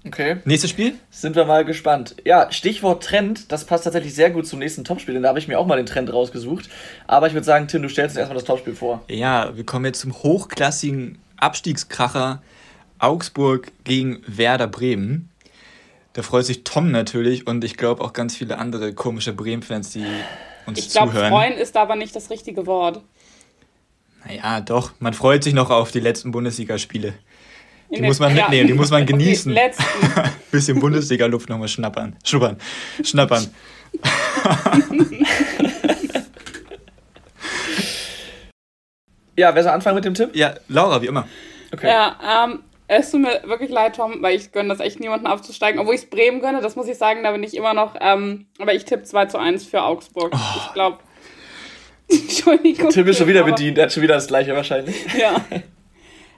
[0.08, 0.38] Okay.
[0.46, 0.96] Nächstes Spiel?
[1.12, 2.16] Sind wir mal gespannt.
[2.24, 5.48] Ja, Stichwort Trend, das passt tatsächlich sehr gut zum nächsten Topspiel, denn da habe ich
[5.48, 6.70] mir auch mal den Trend rausgesucht.
[7.08, 9.04] Aber ich würde sagen, Tim, du stellst uns erstmal das Topspiel vor.
[9.10, 12.42] Ja, wir kommen jetzt zum hochklassigen Abstiegskracher
[13.00, 15.30] Augsburg gegen Werder Bremen.
[16.14, 20.06] Da freut sich Tom natürlich und ich glaube auch ganz viele andere komische Bremen-Fans, die
[20.66, 21.26] uns ich glaub, zuhören.
[21.26, 23.02] Ich glaube, freuen ist aber nicht das richtige Wort.
[24.26, 27.14] Naja, doch, man freut sich noch auf die letzten Bundesligaspiele.
[27.90, 28.74] Die muss man mitnehmen, ja.
[28.74, 29.58] die muss man genießen.
[30.52, 32.16] Bisschen Bundesliga-Luft nochmal schnappern.
[32.24, 32.58] Schnuppern.
[33.04, 33.48] Schnappern.
[39.38, 40.36] ja, wer soll anfangen mit dem Tipp?
[40.36, 41.28] Ja, Laura, wie immer.
[41.74, 41.88] Okay.
[41.88, 45.80] Ja, ähm, es tut mir wirklich leid, Tom, weil ich gönne das echt niemanden aufzusteigen.
[45.80, 47.96] Obwohl ich es Bremen gönne, das muss ich sagen, da bin ich immer noch.
[48.00, 50.34] Ähm, aber ich tippe 2 zu 1 für Augsburg.
[50.34, 50.38] Oh.
[50.58, 51.00] Ich glaube.
[52.10, 52.90] Entschuldigung.
[52.90, 54.96] Tim ist schon wieder bedient, er hat schon wieder das gleiche wahrscheinlich.
[55.18, 55.44] Ja.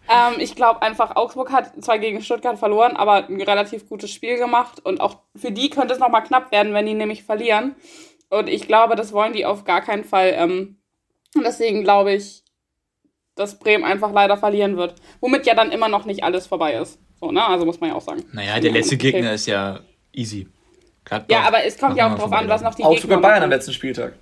[0.09, 4.37] Ähm, ich glaube einfach, Augsburg hat zwar gegen Stuttgart verloren, aber ein relativ gutes Spiel
[4.37, 4.83] gemacht.
[4.83, 7.75] Und auch für die könnte es nochmal knapp werden, wenn die nämlich verlieren.
[8.29, 10.33] Und ich glaube, das wollen die auf gar keinen Fall.
[10.35, 10.77] Ähm,
[11.35, 12.43] und deswegen glaube ich,
[13.35, 14.95] dass Bremen einfach leider verlieren wird.
[15.19, 16.99] Womit ja dann immer noch nicht alles vorbei ist.
[17.19, 17.45] So, ne?
[17.45, 18.25] Also muss man ja auch sagen.
[18.33, 19.11] Naja, der letzte okay.
[19.11, 19.79] Gegner ist ja
[20.11, 20.47] easy.
[21.05, 21.35] Gladbach.
[21.35, 23.49] Ja, aber es kommt ja auch drauf an, was noch die Augsburg Gegner Bayern am
[23.49, 24.13] letzten Spieltag.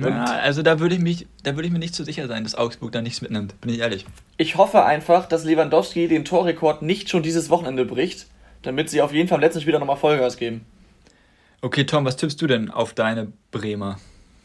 [0.00, 2.54] Na, also da würde ich mich, da würde ich mir nicht so sicher sein, dass
[2.54, 4.06] Augsburg da nichts mitnimmt, bin ich ehrlich.
[4.36, 8.26] Ich hoffe einfach, dass Lewandowski den Torrekord nicht schon dieses Wochenende bricht,
[8.62, 10.64] damit sie auf jeden Fall am letzten Spiel nochmal Vollgas geben.
[11.60, 13.98] Okay, Tom, was tippst du denn auf deine Bremer?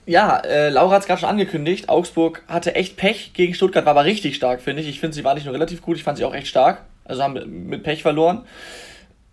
[0.05, 1.89] Ja, äh, Laura hat es gerade schon angekündigt.
[1.89, 4.88] Augsburg hatte echt Pech gegen Stuttgart, war aber richtig stark, finde ich.
[4.88, 6.83] Ich finde, sie war nicht nur relativ gut, ich fand sie auch echt stark.
[7.05, 8.43] Also haben mit Pech verloren.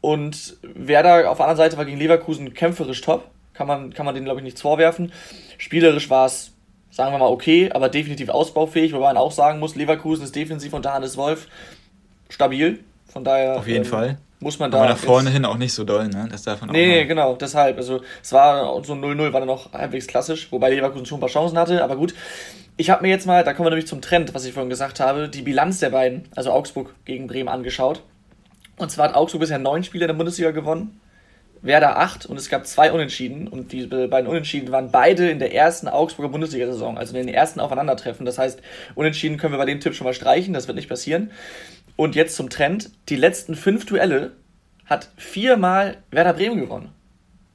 [0.01, 3.31] Und Werder auf der anderen Seite war gegen Leverkusen kämpferisch top.
[3.57, 5.13] Kann man, kann man denen, glaube ich, nichts vorwerfen.
[5.59, 6.53] Spielerisch war es
[6.97, 10.73] sagen wir mal, okay, aber definitiv ausbaufähig, wobei man auch sagen muss, Leverkusen ist defensiv
[10.73, 11.47] unter Hannes Wolf
[12.31, 12.81] stabil.
[13.07, 13.57] Von daher.
[13.57, 14.19] Auf jeden ähm, Fall.
[14.41, 14.79] Muss man da.
[14.79, 16.29] Aber nach vorne hin auch nicht so doll, ne?
[16.31, 17.79] Das darf man nee, nee, genau, deshalb.
[17.79, 21.31] Also, es war so 0-0, war dann noch halbwegs klassisch, wobei Leverkusen schon ein paar
[21.31, 22.15] Chancen hatte, aber gut.
[22.79, 25.01] Ich habe mir jetzt mal, da kommen wir nämlich zum Trend, was ich vorhin gesagt
[25.01, 28.03] habe, die Bilanz der beiden, also Augsburg gegen Bremen, angeschaut.
[28.77, 31.01] Und zwar hat Augsburg bisher neun Spiele in der Bundesliga gewonnen,
[31.63, 33.49] Werder acht und es gab zwei Unentschieden.
[33.49, 37.61] Und die beiden Unentschieden waren beide in der ersten Augsburger Bundesliga-Saison, also in den ersten
[37.61, 38.27] Aufeinandertreffen.
[38.27, 38.61] Das heißt,
[38.95, 41.31] Unentschieden können wir bei dem Tipp schon mal streichen, das wird nicht passieren.
[41.97, 44.33] Und jetzt zum Trend: Die letzten fünf Duelle
[44.85, 46.93] hat viermal Werder Bremen gewonnen.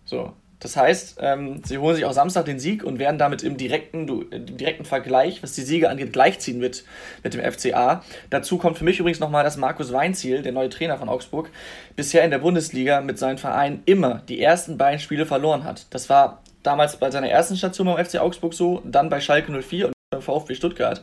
[0.06, 0.34] So.
[0.62, 4.08] Das heißt, ähm, sie holen sich auch Samstag den Sieg und werden damit im direkten,
[4.08, 6.86] im direkten Vergleich, was die Siege angeht, gleichziehen mit,
[7.24, 8.04] mit dem FCA.
[8.30, 11.50] Dazu kommt für mich übrigens nochmal, dass Markus Weinziel, der neue Trainer von Augsburg,
[11.96, 15.88] bisher in der Bundesliga mit seinem Verein immer die ersten beiden Spiele verloren hat.
[15.90, 19.88] Das war damals bei seiner ersten Station beim FC Augsburg so, dann bei Schalke 04
[19.88, 21.02] und beim VfB Stuttgart.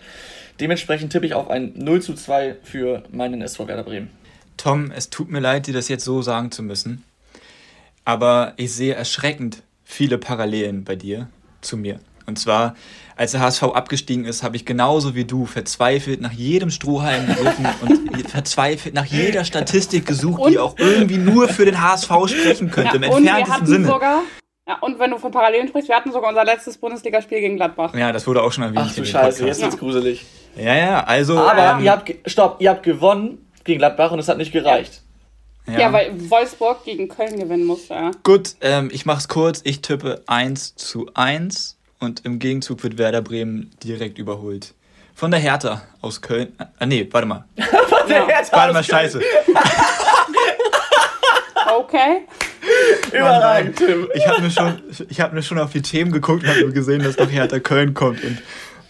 [0.61, 4.11] Dementsprechend tippe ich auf ein 0 zu 2 für meinen SV Werder Bremen.
[4.57, 7.05] Tom, es tut mir leid, dir das jetzt so sagen zu müssen.
[8.09, 11.29] Aber ich sehe erschreckend viele Parallelen bei dir
[11.61, 12.01] zu mir.
[12.25, 12.75] Und zwar,
[13.16, 17.66] als der HSV abgestiegen ist, habe ich genauso wie du verzweifelt nach jedem Strohhalm gegriffen
[17.83, 20.53] und verzweifelt nach jeder Statistik gesucht, und?
[20.53, 23.88] die auch irgendwie nur für den HSV sprechen könnte, ja, im entferntesten Sinne.
[23.88, 24.23] Sogar,
[24.66, 27.94] ja, und wenn du von Parallelen sprichst, wir hatten sogar unser letztes Bundesligaspiel gegen Gladbach.
[27.94, 28.87] Ja, das wurde auch schon erwähnt.
[28.88, 30.25] Ach du Scheiße, jetzt wird's gruselig.
[30.57, 31.38] Ja, ja, also.
[31.38, 34.94] Aber ähm, ihr habt, stopp, ihr habt gewonnen gegen Gladbach und es hat nicht gereicht.
[34.94, 35.08] Ja.
[35.77, 38.11] Ja, weil Wolfsburg gegen Köln gewinnen muss, ja.
[38.23, 39.61] Gut, ähm, ich mach's kurz.
[39.65, 44.75] Ich tippe 1 zu 1 und im Gegenzug wird Werder Bremen direkt überholt.
[45.15, 46.53] Von der Hertha aus Köln.
[46.79, 47.45] Ah, nee, warte mal.
[47.57, 49.21] Von der Hertha Warte mal, scheiße.
[51.77, 52.23] okay.
[53.13, 54.09] Überragend, Tim.
[54.15, 54.81] Ich habe mir, schon,
[55.19, 58.23] hab mir schon auf die Themen geguckt und habe gesehen, dass noch Hertha Köln kommt.
[58.23, 58.41] Und,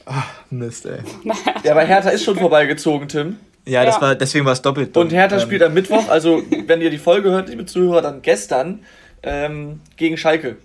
[0.05, 0.99] ach, Mist, ey.
[1.65, 3.39] Ja, aber Hertha ist schon vorbeigezogen, Tim.
[3.69, 4.01] Ja, das ja.
[4.01, 4.97] war, deswegen war es doppelt.
[4.97, 5.05] Dumm.
[5.05, 5.43] Und Hertha ähm.
[5.43, 8.81] spielt am Mittwoch, also wenn ihr die Folge hört, liebe Zuhörer, dann gestern
[9.23, 10.57] ähm, gegen Schalke.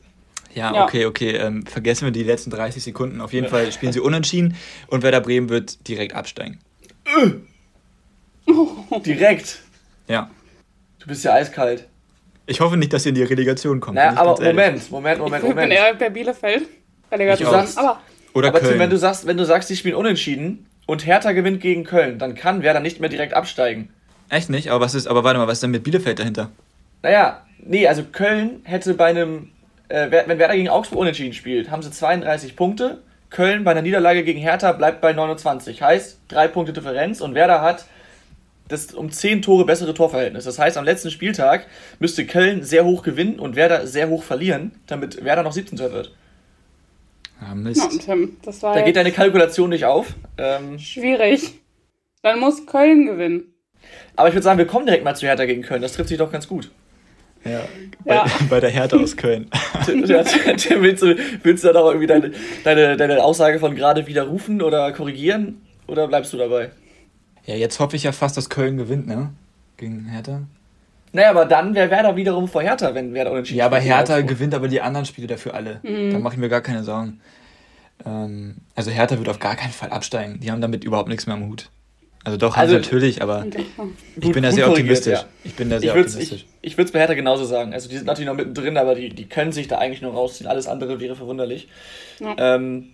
[0.53, 0.83] Ja, ja.
[0.83, 1.31] okay, okay.
[1.31, 3.21] Ähm, vergessen wir die letzten 30 Sekunden.
[3.21, 3.47] Auf jeden.
[3.47, 4.55] Fall spielen sie unentschieden
[4.87, 6.59] und Werder Bremen wird direkt absteigen.
[9.05, 9.59] direkt?
[10.07, 10.29] Ja.
[10.99, 11.87] Du bist ja eiskalt.
[12.45, 13.95] Ich hoffe nicht, dass ihr in die Relegation kommt.
[13.95, 15.43] Naja, aber Moment, Moment, Moment, Moment.
[15.43, 16.63] Ich bin eher bei Bielefeld.
[17.11, 17.49] Relegation.
[17.49, 18.01] Sagst, aber,
[18.33, 18.73] Oder aber Köln.
[18.73, 22.19] Tim, wenn du sagst, wenn du sagst, die spielen unentschieden, und Hertha gewinnt gegen Köln,
[22.19, 23.89] dann kann Werder nicht mehr direkt absteigen.
[24.29, 24.69] Echt nicht?
[24.69, 26.49] Aber was ist, aber warte mal, was ist denn mit Bielefeld dahinter?
[27.01, 29.49] Naja, nee, also Köln hätte bei einem,
[29.89, 33.01] äh, wenn Werder gegen Augsburg unentschieden spielt, haben sie 32 Punkte.
[33.29, 35.81] Köln bei einer Niederlage gegen Hertha bleibt bei 29.
[35.81, 37.85] Heißt, drei Punkte Differenz und Werder hat
[38.67, 40.45] das um 10 Tore bessere Torverhältnis.
[40.45, 41.67] Das heißt, am letzten Spieltag
[41.99, 45.77] müsste Köln sehr hoch gewinnen und Werder sehr hoch verlieren, damit Werder noch 17.
[45.79, 46.11] wird.
[47.39, 47.81] Ah, Mist.
[47.81, 50.13] Ja, Tim, das war da geht deine Kalkulation nicht auf.
[50.37, 51.59] Ähm, schwierig.
[52.21, 53.53] Dann muss Köln gewinnen.
[54.15, 55.81] Aber ich würde sagen, wir kommen direkt mal zu Hertha gegen Köln.
[55.81, 56.71] Das trifft sich doch ganz gut.
[57.43, 57.61] Ja,
[58.05, 58.25] bei, ja.
[58.49, 59.49] bei der Hertha aus Köln.
[59.85, 62.31] willst, du, willst du dann auch irgendwie deine,
[62.63, 65.61] deine, deine Aussage von gerade widerrufen oder korrigieren?
[65.87, 66.71] Oder bleibst du dabei?
[67.45, 69.33] Ja, jetzt hoffe ich ja fast, dass Köln gewinnt, ne?
[69.75, 70.43] Gegen Hertha.
[71.13, 74.55] Naja, aber dann wäre Werder wiederum vor Hertha, wenn Werder unentschieden Ja, aber Hertha gewinnt
[74.55, 75.79] aber die anderen Spiele dafür alle.
[75.83, 76.11] Mhm.
[76.11, 77.21] Da mache ich mir gar keine Sorgen.
[78.03, 80.39] Ähm, also Hertha wird auf gar keinen Fall absteigen.
[80.39, 81.69] Die haben damit überhaupt nichts mehr am Hut.
[82.23, 83.45] Also doch, also, natürlich, aber
[84.19, 85.19] ich bin da sehr optimistisch.
[85.19, 85.25] Ja.
[85.43, 86.45] Ich bin da sehr ich optimistisch.
[86.61, 87.73] Ich, ich würde es bei Hertha genauso sagen.
[87.73, 90.49] Also die sind natürlich noch mittendrin, aber die, die können sich da eigentlich nur rausziehen.
[90.49, 91.67] Alles andere wäre verwunderlich.
[92.19, 92.35] Ja.
[92.55, 92.93] Ähm,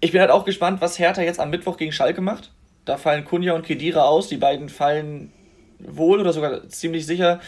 [0.00, 2.52] ich bin halt auch gespannt, was Hertha jetzt am Mittwoch gegen Schalke macht.
[2.84, 4.28] Da fallen Kunja und Kedira aus.
[4.28, 5.30] Die beiden fallen
[5.78, 7.40] wohl oder sogar ziemlich sicher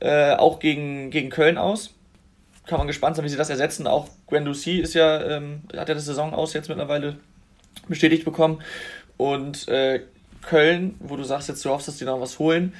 [0.00, 1.94] äh, auch gegen, gegen Köln aus.
[2.66, 3.86] Kann man gespannt sein, wie sie das ersetzen.
[3.86, 7.16] Auch Guendouzi ist ja, ähm, hat ja das Saison aus jetzt mittlerweile
[7.88, 8.62] bestätigt bekommen.
[9.16, 10.02] Und äh,
[10.42, 12.74] Köln, wo du sagst, jetzt du hoffst, dass die noch was holen,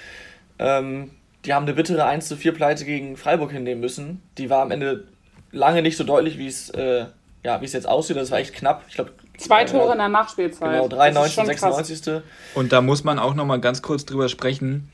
[0.59, 1.11] ähm,
[1.44, 4.22] die haben eine bittere 1 zu 4 Pleite gegen Freiburg hinnehmen müssen.
[4.38, 5.05] Die war am Ende
[5.50, 7.07] lange nicht so deutlich, wie es äh,
[7.44, 8.16] ja, wie es jetzt aussieht.
[8.16, 8.85] Das war echt knapp.
[8.88, 10.70] Ich glaube, Zwei Tore äh, in der Nachspielzeit.
[10.70, 12.02] Genau, 93 und 96.
[12.02, 12.22] Krass.
[12.55, 14.90] Und da muss man auch nochmal ganz kurz drüber sprechen.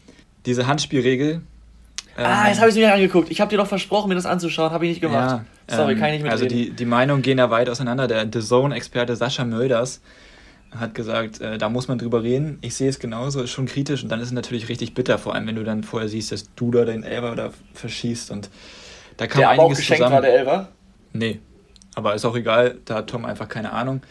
[0.46, 1.42] Diese Handspielregel.
[2.16, 3.30] ah, ähm, jetzt habe ich es mir angeguckt.
[3.30, 4.70] Ich habe dir doch versprochen, mir das anzuschauen.
[4.70, 5.44] Habe ich nicht gemacht.
[5.68, 8.06] Ja, Sorry, ähm, kann ich nicht mit Also die, die Meinungen gehen da weit auseinander.
[8.06, 10.00] Der The Zone-Experte Sascha Mölders
[10.70, 12.58] hat gesagt, äh, da muss man drüber reden.
[12.60, 15.34] Ich sehe es genauso, ist schon kritisch und dann ist es natürlich richtig bitter, vor
[15.34, 18.50] allem wenn du dann vorher siehst, dass du da den Elber da verschießt und
[19.16, 20.14] da kam der einiges aber auch geschenkt zusammen.
[20.14, 20.68] war der Elber?
[21.14, 21.40] Nee,
[21.98, 24.02] aber ist auch egal, da hat Tom einfach keine Ahnung.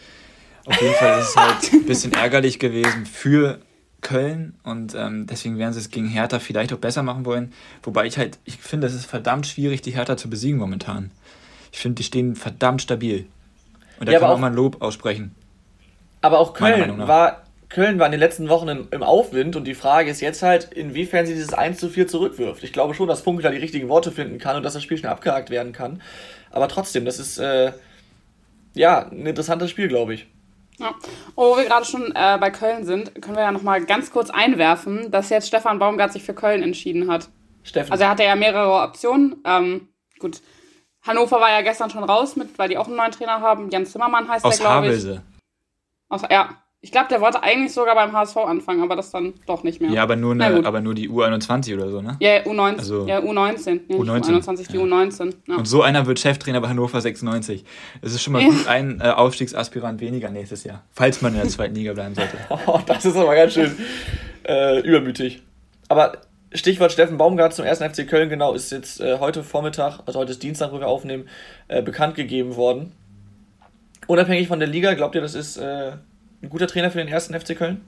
[0.66, 3.60] Auf jeden Fall ist es halt ein bisschen ärgerlich gewesen für
[4.02, 7.54] Köln und ähm, deswegen werden sie es gegen Hertha vielleicht auch besser machen wollen.
[7.82, 11.10] Wobei ich halt, ich finde, es ist verdammt schwierig, die Hertha zu besiegen momentan.
[11.72, 13.24] Ich finde, die stehen verdammt stabil.
[13.98, 15.34] Und da ja, kann man auch mal ein Lob aussprechen.
[16.20, 19.74] Aber auch Köln war, Köln war in den letzten Wochen im, im, Aufwind und die
[19.74, 22.62] Frage ist jetzt halt, inwiefern sie dieses 1 zu 4 zurückwirft.
[22.64, 24.98] Ich glaube schon, dass Funkel da die richtigen Worte finden kann und dass das Spiel
[24.98, 26.02] schnell abgehakt werden kann.
[26.50, 27.72] Aber trotzdem, das ist äh,
[28.74, 30.26] ja ein interessantes Spiel, glaube ich.
[30.78, 30.94] Ja.
[31.34, 34.30] Oh, wo wir gerade schon äh, bei Köln sind, können wir ja nochmal ganz kurz
[34.30, 37.28] einwerfen, dass jetzt Stefan Baumgart sich für Köln entschieden hat.
[37.64, 37.90] Steffen.
[37.90, 39.42] Also er hatte ja mehrere Optionen.
[39.44, 39.88] Ähm,
[40.20, 40.40] gut,
[41.02, 43.70] Hannover war ja gestern schon raus mit, weil die auch einen neuen Trainer haben.
[43.70, 45.20] Jan Zimmermann heißt Aus der, glaube ich.
[46.08, 46.62] Aus ja.
[46.80, 49.90] Ich glaube, der wollte eigentlich sogar beim HSV anfangen, aber das dann doch nicht mehr.
[49.90, 52.16] Ja, aber nur, eine, aber nur die U21 oder so, ne?
[52.20, 52.78] Ja, U19.
[52.78, 53.80] Also, ja, U19.
[53.88, 54.40] Nee, U19.
[54.40, 54.82] U21, die ja.
[54.84, 55.34] U19.
[55.48, 55.56] Ja.
[55.56, 57.64] Und so einer wird Cheftrainer bei Hannover 96.
[58.00, 58.48] Es ist schon mal ja.
[58.48, 62.36] gut ein äh, Aufstiegsaspirant weniger nächstes Jahr, falls man in der zweiten Liga bleiben sollte.
[62.66, 63.76] Oh, das ist aber ganz schön
[64.46, 65.42] äh, übermütig.
[65.88, 66.12] Aber
[66.52, 70.30] Stichwort Steffen Baumgart zum ersten FC Köln, genau, ist jetzt äh, heute Vormittag, also heute
[70.30, 71.28] ist Dienstag, wo wir aufnehmen,
[71.66, 72.92] äh, bekannt gegeben worden.
[74.06, 75.92] Unabhängig von der Liga, glaubt ihr, das ist äh,
[76.42, 77.86] ein guter Trainer für den ersten FC Köln?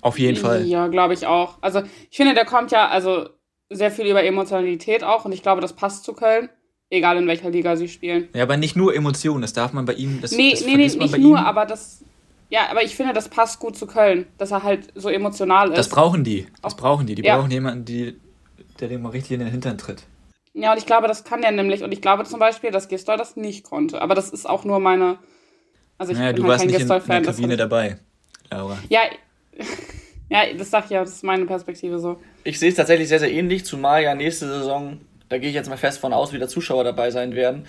[0.00, 0.64] Auf jeden Fall.
[0.66, 1.58] Ja, glaube ich auch.
[1.60, 3.28] Also ich finde, der kommt ja also
[3.70, 6.48] sehr viel über Emotionalität auch und ich glaube, das passt zu Köln.
[6.88, 8.28] Egal in welcher Liga sie spielen.
[8.32, 10.20] Ja, aber nicht nur Emotionen, das darf man bei ihm.
[10.20, 11.44] Das, nee, das nee, nee, nicht nur, ihm.
[11.44, 12.04] aber das,
[12.48, 15.78] ja, aber ich finde, das passt gut zu Köln, dass er halt so emotional ist.
[15.78, 16.46] Das brauchen die.
[16.62, 17.16] Das Auch, brauchen die.
[17.16, 17.36] Die ja.
[17.36, 18.20] brauchen jemanden, die,
[18.78, 20.04] der dem mal richtig in den Hintern tritt.
[20.54, 21.82] Ja, und ich glaube, das kann der nämlich.
[21.82, 24.00] Und ich glaube zum Beispiel, dass Gistol das nicht konnte.
[24.00, 25.18] Aber das ist auch nur meine.
[25.98, 27.16] Also ich naja, bin du warst kein Gistol-Fan.
[27.18, 27.96] in der Kabine dabei,
[28.50, 28.78] Laura.
[28.88, 29.00] Ja,
[30.28, 32.20] ja, das sag ich ja, das ist meine Perspektive so.
[32.44, 35.68] Ich sehe es tatsächlich sehr, sehr ähnlich, zumal ja nächste Saison, da gehe ich jetzt
[35.68, 37.66] mal fest von aus, wieder Zuschauer dabei sein werden.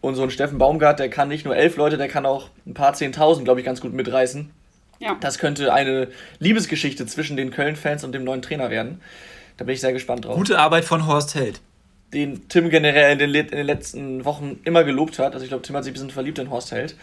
[0.00, 2.74] Und so ein Steffen Baumgart, der kann nicht nur elf Leute, der kann auch ein
[2.74, 4.50] paar Zehntausend, glaube ich, ganz gut mitreißen.
[4.98, 5.16] Ja.
[5.20, 6.08] Das könnte eine
[6.38, 9.00] Liebesgeschichte zwischen den Köln-Fans und dem neuen Trainer werden.
[9.56, 10.36] Da bin ich sehr gespannt drauf.
[10.36, 11.60] Gute Arbeit von Horst Held.
[12.12, 15.32] Den Tim generell in den, in den letzten Wochen immer gelobt hat.
[15.34, 16.94] Also ich glaube, Tim hat sich ein bisschen verliebt in Horst Held.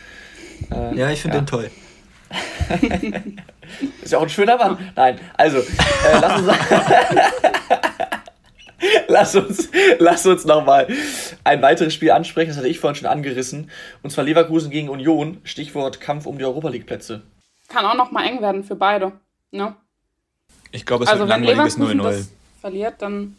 [0.72, 1.42] Äh, ja, ich finde ja.
[1.42, 1.72] den toll.
[4.02, 4.78] ist ja auch ein schöner Mann.
[4.96, 6.58] Nein, also, äh, lass uns.
[9.08, 10.88] lass uns, lass uns nochmal
[11.44, 13.70] ein weiteres Spiel ansprechen, das hatte ich vorhin schon angerissen.
[14.02, 17.22] Und zwar Leverkusen gegen Union, Stichwort Kampf um die Europa League-Plätze.
[17.68, 19.14] Kann auch nochmal eng werden für beide.
[19.52, 19.76] Ne?
[20.72, 22.28] Ich glaube, es also wird ein langweiliges 0-0.
[22.62, 23.36] verliert, dann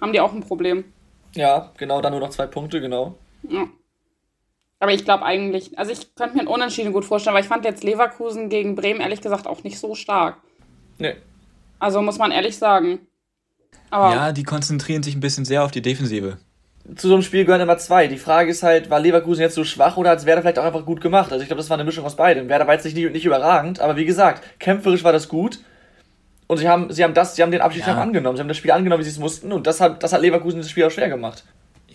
[0.00, 0.84] haben die auch ein Problem.
[1.34, 3.16] Ja, genau, dann nur noch zwei Punkte, genau.
[3.48, 3.66] Ja.
[4.78, 7.64] Aber ich glaube eigentlich, also ich könnte mir ein Unentschieden gut vorstellen, weil ich fand
[7.64, 10.36] jetzt Leverkusen gegen Bremen ehrlich gesagt auch nicht so stark.
[10.98, 11.14] Nee.
[11.78, 13.00] Also muss man ehrlich sagen.
[13.90, 16.38] Aber ja, die konzentrieren sich ein bisschen sehr auf die Defensive.
[16.94, 18.06] Zu so einem Spiel gehören immer zwei.
[18.06, 20.64] Die Frage ist halt, war Leverkusen jetzt so schwach oder hat es Werder vielleicht auch
[20.64, 21.32] einfach gut gemacht?
[21.32, 22.48] Also ich glaube, das war eine Mischung aus beidem.
[22.48, 25.60] Werder war jetzt nicht, nicht überragend, aber wie gesagt, kämpferisch war das gut.
[26.46, 28.02] Und sie haben, sie haben das, sie haben den Abschiedskampf ja.
[28.02, 28.36] angenommen.
[28.36, 29.52] Sie haben das Spiel angenommen, wie sie es mussten.
[29.52, 31.44] Und das hat, das hat Leverkusen das Spiel auch schwer gemacht.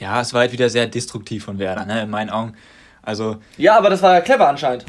[0.01, 2.01] Ja, es war halt wieder sehr destruktiv von Werder, ne?
[2.01, 2.55] in meinen Augen.
[3.03, 3.37] Also.
[3.57, 4.83] Ja, aber das war ja clever anscheinend.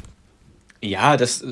[0.81, 1.45] Ja, das,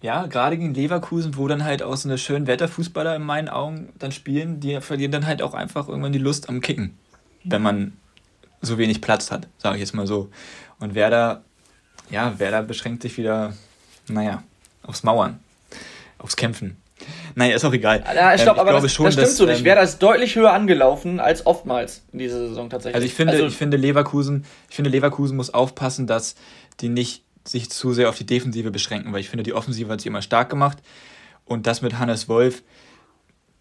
[0.00, 3.92] ja, gerade gegen Leverkusen, wo dann halt auch so eine schönen Wetterfußballer in meinen Augen
[3.98, 6.96] dann spielen, die verlieren dann halt auch einfach irgendwann die Lust am Kicken,
[7.42, 7.94] wenn man
[8.62, 10.30] so wenig Platz hat, sage ich jetzt mal so.
[10.78, 11.42] Und Werder,
[12.10, 13.54] ja, Werder beschränkt sich wieder,
[14.06, 14.44] naja,
[14.84, 15.40] aufs Mauern,
[16.18, 16.76] aufs Kämpfen.
[17.34, 18.02] Naja, ist auch egal.
[18.14, 19.58] Ja, ich, glaub, ähm, ich glaube, das, schon, das stimmt dass, so nicht.
[19.60, 22.94] Ähm, Werder ist deutlich höher angelaufen als oftmals in dieser Saison tatsächlich.
[22.94, 26.34] Also ich finde, also, ich finde Leverkusen, ich finde Leverkusen muss aufpassen, dass
[26.80, 30.00] die nicht sich zu sehr auf die Defensive beschränken, weil ich finde, die Offensive hat
[30.00, 30.78] sich immer stark gemacht.
[31.44, 32.62] Und das mit Hannes Wolf,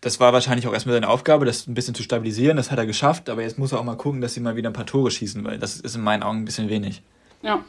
[0.02, 2.58] das war wahrscheinlich auch erstmal seine Aufgabe, das ein bisschen zu stabilisieren.
[2.58, 4.70] Das hat er geschafft, aber jetzt muss er auch mal gucken, dass sie mal wieder
[4.70, 7.02] ein paar Tore schießen, weil das ist in meinen Augen ein bisschen wenig.
[7.42, 7.64] Ja.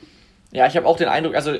[0.52, 1.56] Ja, ich habe auch den Eindruck, also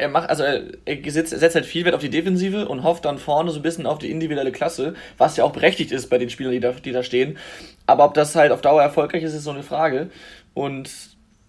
[0.00, 0.62] er macht, also er,
[1.10, 3.86] setzt, setzt halt viel Wert auf die Defensive und hofft dann vorne so ein bisschen
[3.86, 6.92] auf die individuelle Klasse, was ja auch berechtigt ist bei den Spielern, die da, die
[6.92, 7.38] da stehen.
[7.86, 10.10] Aber ob das halt auf Dauer erfolgreich ist, ist so eine Frage.
[10.54, 10.90] Und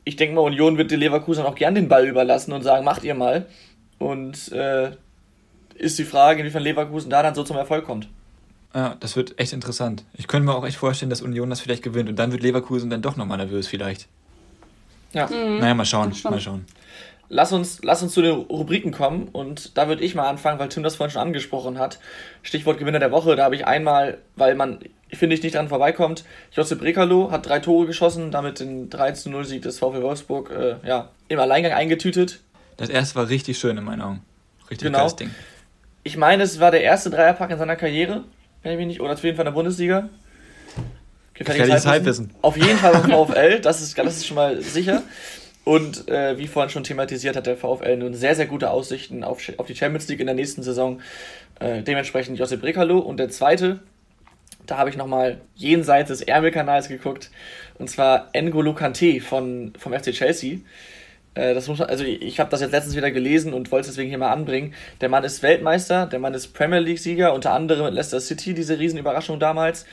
[0.04, 3.04] ich denke mal, Union wird die Leverkusen auch gern den Ball überlassen und sagen, macht
[3.04, 3.46] ihr mal.
[3.98, 4.92] Und äh,
[5.76, 8.10] ist die Frage, inwiefern Leverkusen da dann so zum Erfolg kommt.
[8.74, 10.04] Ja, das wird echt interessant.
[10.14, 12.90] Ich könnte mir auch echt vorstellen, dass Union das vielleicht gewinnt und dann wird Leverkusen
[12.90, 14.08] dann doch nochmal nervös vielleicht.
[15.14, 15.28] Ja.
[15.28, 15.60] Mhm.
[15.60, 16.66] Naja, mal schauen, mal schauen.
[17.34, 20.68] Lass uns, lass uns zu den Rubriken kommen und da würde ich mal anfangen, weil
[20.68, 21.98] Tim das vorhin schon angesprochen hat.
[22.44, 24.80] Stichwort Gewinner der Woche, da habe ich einmal, weil man,
[25.14, 29.80] finde ich, nicht dran vorbeikommt, Josep Brekalo hat drei Tore geschossen, damit den 3-0-Sieg des
[29.80, 32.42] VfL Wolfsburg äh, ja, im Alleingang eingetütet.
[32.76, 34.26] Das erste war richtig schön in meinen Augen.
[34.70, 34.98] Richtig genau.
[34.98, 35.32] geiles Ding.
[36.04, 38.26] Ich meine, es war der erste Dreierpack in seiner Karriere,
[38.62, 40.10] wenn ich mich nicht, oder auf jeden Fall in der Bundesliga.
[41.34, 42.32] Gefährliches Halbwissen.
[42.42, 45.02] Auf jeden Fall beim VfL, das ist, das ist schon mal sicher.
[45.64, 49.42] Und äh, wie vorhin schon thematisiert, hat der VfL nun sehr, sehr gute Aussichten auf,
[49.58, 51.02] auf die Champions League in der nächsten Saison.
[51.60, 52.98] Äh, dementsprechend Josep Brekalo.
[52.98, 53.80] Und der zweite,
[54.66, 57.30] da habe ich nochmal jenseits des Ärmelkanals geguckt.
[57.78, 60.60] Und zwar N'Golo Kante von, vom FC Chelsea.
[61.36, 63.96] Äh, das muss man, also ich habe das jetzt letztens wieder gelesen und wollte es
[63.96, 64.74] deswegen hier mal anbringen.
[65.00, 68.80] Der Mann ist Weltmeister, der Mann ist Premier League-Sieger, unter anderem mit Leicester City, diese
[68.80, 69.86] Riesenüberraschung damals.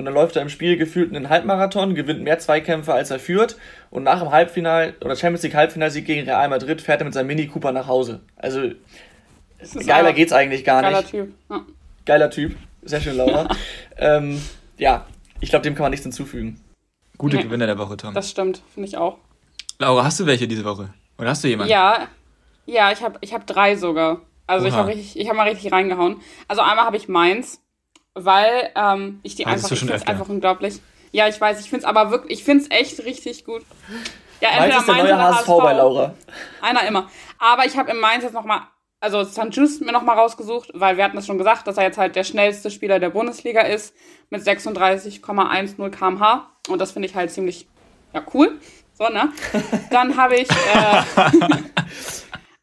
[0.00, 3.58] Und dann läuft er im Spiel gefühlt einen Halbmarathon, gewinnt mehr Zweikämpfe als er führt.
[3.90, 7.26] Und nach dem Halbfinal oder Champions League Halbfinalsieg gegen Real Madrid fährt er mit seinem
[7.26, 8.20] Mini Cooper nach Hause.
[8.34, 8.70] Also
[9.84, 11.10] geiler geht's eigentlich gar Geiler nicht.
[11.10, 11.34] Typ.
[11.50, 11.66] Ja.
[12.06, 12.56] Geiler Typ.
[12.80, 13.46] Sehr schön, Laura.
[13.98, 14.40] ähm,
[14.78, 15.04] ja,
[15.40, 16.58] ich glaube, dem kann man nichts hinzufügen.
[17.18, 17.42] Gute Nee.
[17.42, 18.14] Gewinner der Woche, Tom.
[18.14, 19.18] Das stimmt, finde ich auch.
[19.78, 20.94] Laura, hast du welche diese Woche?
[21.18, 21.70] Oder hast du jemanden?
[21.70, 22.08] Ja,
[22.64, 24.22] ja, ich habe ich hab drei sogar.
[24.46, 24.80] Also ich Oha.
[24.80, 26.22] habe richtig, ich habe mal richtig reingehauen.
[26.48, 27.60] Also einmal habe ich meins,
[28.24, 30.80] weil ähm, ich die Hattest einfach, ich finde es einfach unglaublich.
[31.12, 33.62] Ja, ich weiß, ich finde es aber wirklich, ich finde es echt richtig gut.
[34.40, 36.14] Ja, Mainz ist der neue oder HSV bei Laura.
[36.62, 37.10] Einer immer.
[37.38, 38.62] Aber ich habe im Mainz jetzt nochmal,
[39.00, 39.48] also St.
[39.50, 42.24] Just mir nochmal rausgesucht, weil wir hatten es schon gesagt, dass er jetzt halt der
[42.24, 43.94] schnellste Spieler der Bundesliga ist
[44.30, 46.50] mit 36,10 km/h.
[46.68, 47.68] Und das finde ich halt ziemlich,
[48.12, 48.58] ja, cool.
[48.94, 49.32] So, ne?
[49.90, 50.54] Dann habe ich, äh,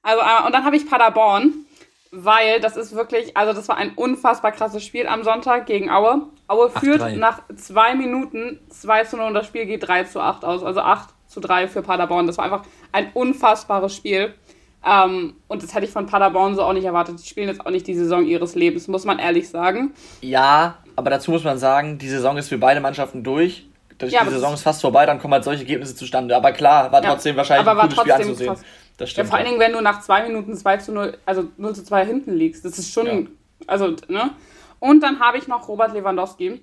[0.01, 1.65] also, äh, und dann habe ich Paderborn,
[2.11, 6.23] weil das ist wirklich, also das war ein unfassbar krasses Spiel am Sonntag gegen Aue.
[6.47, 7.15] Aue führt 8-3.
[7.17, 10.63] nach zwei Minuten 2 zu 0 und das Spiel geht 3 zu 8 aus.
[10.63, 12.27] Also 8 zu 3 für Paderborn.
[12.27, 14.33] Das war einfach ein unfassbares Spiel.
[14.85, 17.19] Ähm, und das hätte ich von Paderborn so auch nicht erwartet.
[17.21, 19.93] Die spielen jetzt auch nicht die Saison ihres Lebens, muss man ehrlich sagen.
[20.21, 23.65] Ja, aber dazu muss man sagen, die Saison ist für beide Mannschaften durch.
[24.01, 26.35] Ja, die Saison ist fast vorbei, dann kommen halt solche Ergebnisse zustande.
[26.35, 28.53] Aber klar, war Ja, trotzdem wahrscheinlich aber ein war cooles Spiel anzusehen.
[28.53, 28.63] krass.
[28.97, 29.29] Das Ja, stimmt.
[29.29, 32.05] vor allen Dingen, wenn du nach zwei Minuten 2 zu 0, also 0 zu 2
[32.05, 32.65] hinten liegst.
[32.65, 33.17] Das ist schon, Ja.
[33.67, 34.31] also, ne?
[34.79, 36.61] Und dann habe ich noch Robert Lewandowski.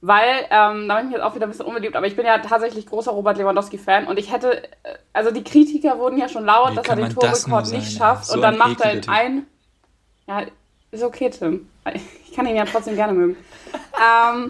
[0.00, 2.24] Weil, ähm, da bin ich mich jetzt auch wieder ein bisschen unbeliebt, aber ich bin
[2.24, 4.68] ja tatsächlich großer Robert Lewandowski-Fan und ich hätte, äh,
[5.12, 8.26] also die Kritiker wurden ja schon laut, Wie dass er den Torrekord nicht schafft?
[8.26, 9.46] So und dann macht er in ein,
[10.28, 10.42] ja,
[10.92, 11.68] ist okay, Tim.
[12.26, 13.36] Ich kann ihn ja trotzdem gerne mögen.
[14.00, 14.48] ähm,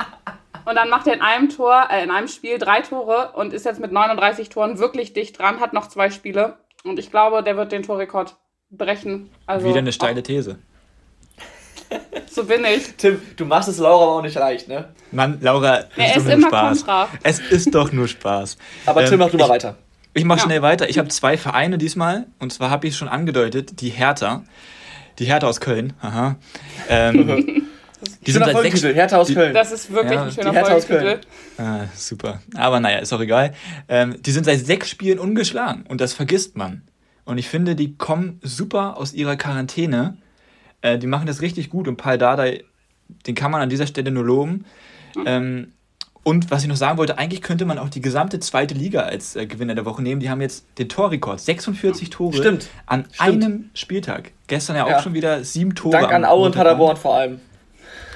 [0.66, 3.64] und dann macht er in einem Tor, äh, in einem Spiel drei Tore und ist
[3.64, 6.59] jetzt mit 39 Toren wirklich dicht dran, hat noch zwei Spiele.
[6.85, 8.37] Und ich glaube, der wird den Torrekord
[8.70, 9.31] brechen.
[9.47, 10.59] Also, Wieder eine steile These.
[12.31, 12.95] So bin ich.
[12.97, 14.91] Tim, du machst es Laura aber auch nicht leicht, ne?
[15.11, 16.79] Mann, Laura, Er ist ist doch nur immer Spaß.
[16.79, 17.09] kontra.
[17.22, 18.59] Es ist doch nur Spaß.
[18.87, 19.76] Aber Ähm, Tim, mach du mal ich, weiter.
[20.12, 20.45] Ich mache Ja.
[20.45, 20.89] schnell weiter.
[20.91, 22.26] Ich habe zwei Vereine diesmal.
[22.39, 24.45] Und zwar habe ich schon angedeutet, die Hertha.
[25.18, 25.95] Die Hertha aus Köln.
[26.03, 26.37] Aha.
[26.91, 27.66] Ähm,
[28.27, 29.55] die sind seit sechs, Folgentitel, Hertha aus Köln.
[29.55, 31.27] Das ist wirklich Ja, ein schöner Hertha aus Folgetitel.
[31.59, 32.41] Ah, super.
[32.55, 33.55] Aber naja, ist auch egal.
[33.89, 36.83] Ähm, die sind seit sechs Spielen ungeschlagen und das vergisst man.
[37.25, 40.17] Und ich finde, die kommen super aus ihrer Quarantäne.
[40.81, 42.65] Äh, die machen das richtig gut und Paul Dardai,
[43.27, 44.65] den kann man an dieser Stelle nur loben.
[45.27, 45.73] Ähm,
[46.23, 49.35] und was ich noch sagen wollte, eigentlich könnte man auch die gesamte zweite Liga als
[49.35, 50.21] äh, Gewinner der Woche nehmen.
[50.21, 52.69] Die haben jetzt den Torrekord, 46 Tore Stimmt.
[52.87, 53.45] an Stimmt.
[53.45, 54.33] einem Spieltag.
[54.47, 55.03] Gestern ja auch Ja.
[55.03, 55.93] schon wieder sieben Tore.
[55.99, 56.55] Dank an Aue und.
[56.55, 57.41] Paderborn vor allem.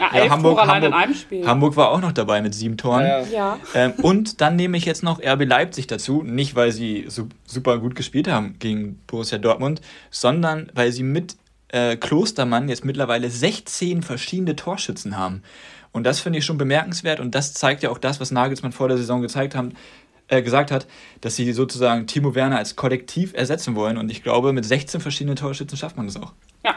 [0.03, 1.47] Ja, Ja, elf Hamburg, Tore allein Hamburg, in einem Spiel.
[1.47, 3.05] Hamburg war auch noch dabei mit sieben Toren.
[3.05, 3.27] Ja, ja.
[3.33, 3.59] Ja.
[3.75, 6.23] Ähm, und dann nehme ich jetzt noch RB Leipzig dazu.
[6.23, 9.81] Nicht, weil sie su super gut gespielt haben gegen Borussia Dortmund,
[10.11, 11.37] sondern weil sie mit
[11.69, 15.43] äh, Klostermann jetzt mittlerweile 16 verschiedene Torschützen haben.
[15.93, 18.89] Und das finde ich schon bemerkenswert und das zeigt ja auch das, was Nagelsmann vor
[18.89, 19.75] der Saison gezeigt haben,
[20.33, 20.87] äh, gesagt hat,
[21.21, 23.99] dass sie sozusagen Timo Werner als Kollektiv ersetzen wollen.
[23.99, 26.33] Und ich glaube, mit 16 verschiedenen Torschützen schafft man das auch.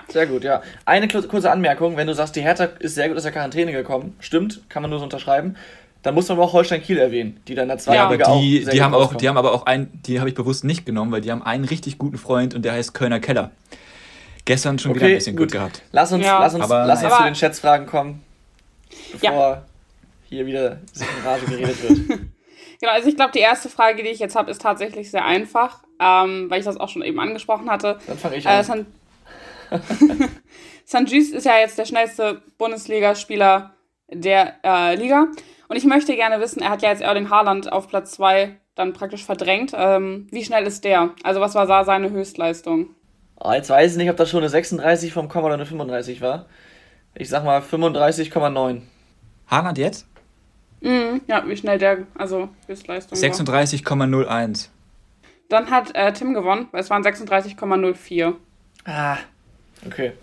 [0.10, 0.62] Sehr gut, ja.
[0.86, 4.16] Eine kurze Anmerkung, wenn du sagst, die Hertha ist sehr gut aus der Quarantäne gekommen,
[4.20, 5.56] stimmt, kann man nur so unterschreiben,
[6.04, 8.14] dann muss man aber auch Holstein Kiel erwähnen, die dann in der zweiten Ja, aber
[8.16, 10.30] Liga auch die, sehr die, gut haben auch, die haben aber auch einen, die habe
[10.30, 13.20] ich bewusst nicht genommen, weil die haben einen richtig guten Freund und der heißt Kölner
[13.20, 13.52] Keller.
[14.46, 15.50] Gestern schon wieder ein Okay, bisschen gut.
[15.50, 15.82] Glück gehabt.
[15.92, 16.40] Lass uns, Ja.
[16.40, 18.22] lass uns, Aber- lass uns Aber- zu den Schätzfragen kommen,
[19.12, 19.64] bevor
[20.30, 22.20] hier wieder sich in Rage geredet wird.
[22.80, 25.84] Genau, also ich glaube, die erste Frage, die ich jetzt habe, ist tatsächlich sehr einfach,
[26.00, 28.00] ähm, weil ich das auch schon eben angesprochen hatte.
[28.08, 28.64] Dann fange ich Äh, an.
[28.64, 28.86] San
[30.86, 33.74] San ist ja jetzt der schnellste Bundesligaspieler
[34.12, 35.28] der äh, Liga.
[35.68, 38.94] Und ich möchte gerne wissen, er hat ja jetzt Erling Haaland auf Platz 2 dann
[38.94, 39.72] praktisch verdrängt.
[39.76, 41.12] Ähm, wie schnell ist der?
[41.24, 42.94] Also was war da seine Höchstleistung?
[43.40, 46.22] Oh, jetzt weiß ich nicht, ob das schon eine 36 vom Komma oder eine 35
[46.22, 46.46] war.
[47.16, 48.82] Ich sag mal 35,9.
[49.48, 50.08] Haaland jetzt?
[50.86, 53.30] Mhm, ja, wie schnell der, also Höchstleistung war.
[53.30, 54.70] 36,01.
[55.50, 58.36] Dann hat äh, Tim gewonnen, weil es waren 36,04.
[58.86, 59.18] Ah,
[59.86, 60.14] okay.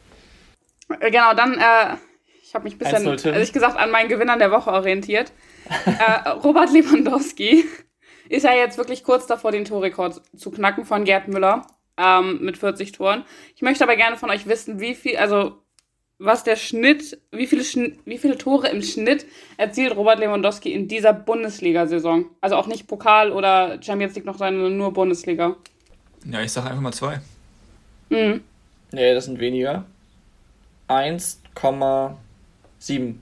[1.01, 1.97] Äh, Genau, dann, äh,
[2.43, 3.33] ich habe mich ein bisschen, 1-0 Tim.
[3.35, 5.33] ehrlich gesagt, an meinen Gewinnern der Woche orientiert.
[5.87, 7.65] äh, Robert Lewandowski
[8.29, 12.57] ist ja jetzt wirklich kurz davor, den Torrekord zu knacken von Gerd Müller ähm, mit
[12.59, 13.25] 40 Toren.
[13.57, 15.63] Ich möchte aber gerne von euch wissen, wie viel, also
[16.25, 20.87] was der Schnitt, wie viele, Schn wie viele Tore im Schnitt erzielt Robert Lewandowski in
[20.87, 22.27] dieser Bundesliga-Saison?
[22.41, 25.57] Also auch nicht Pokal oder Champions League noch, sondern nur Bundesliga.
[26.25, 27.21] Ja, ich sage einfach mal zwei.
[28.09, 28.43] Mhm.
[28.93, 29.85] Nee, das sind weniger.
[30.89, 33.15] 1,7.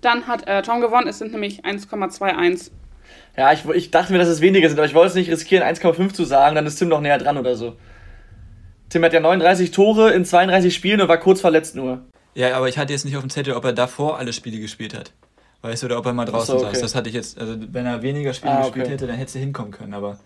[0.00, 2.70] Dann hat äh, Tom gewonnen, es sind nämlich 1,21.
[3.36, 5.64] Ja, ich, ich dachte mir, dass es weniger sind, aber ich wollte es nicht riskieren,
[5.64, 7.74] 1,5 zu sagen, dann ist Tim noch näher dran oder so.
[8.88, 12.04] Tim hat ja 39 Tore in 32 Spielen und war kurz verletzt nur.
[12.34, 14.94] Ja, aber ich hatte jetzt nicht auf dem Zettel, ob er davor alle Spiele gespielt
[14.94, 15.12] hat.
[15.62, 16.74] Weißt du, oder ob er mal draußen so, okay.
[16.74, 16.82] saß.
[16.82, 18.94] Das hatte ich jetzt, also wenn er weniger Spiele ah, gespielt okay.
[18.94, 20.18] hätte, dann hätte er hinkommen können, aber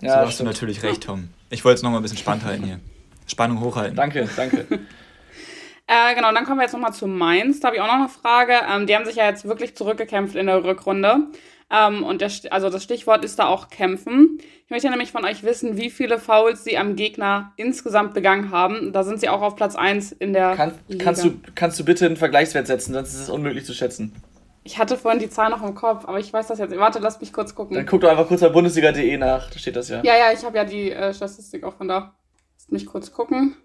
[0.00, 1.28] ja, so hast du natürlich recht, Tom.
[1.50, 2.80] Ich wollte es nochmal ein bisschen spannend halten hier.
[3.26, 3.96] Spannung hochhalten.
[3.96, 4.66] Danke, danke.
[5.86, 7.60] äh, genau, dann kommen wir jetzt nochmal zu Mainz.
[7.60, 8.54] Da habe ich auch noch eine Frage.
[8.70, 11.26] Ähm, die haben sich ja jetzt wirklich zurückgekämpft in der Rückrunde.
[11.70, 14.38] Ähm, und der, also das Stichwort ist da auch kämpfen.
[14.64, 18.92] Ich möchte nämlich von euch wissen, wie viele Fouls sie am Gegner insgesamt begangen haben.
[18.92, 21.04] Da sind sie auch auf Platz 1 in der Kann, Liga.
[21.04, 24.14] Kannst du, kannst du bitte einen Vergleichswert setzen, sonst ist es unmöglich zu schätzen.
[24.64, 26.76] Ich hatte vorhin die Zahl noch im Kopf, aber ich weiß das jetzt.
[26.76, 27.76] Warte, lass mich kurz gucken.
[27.76, 30.02] Dann guck doch einfach kurz bei Bundesliga.de nach, da steht das ja.
[30.02, 32.14] Ja, ja, ich habe ja die äh, Statistik auch von da.
[32.56, 33.56] Lass mich kurz gucken.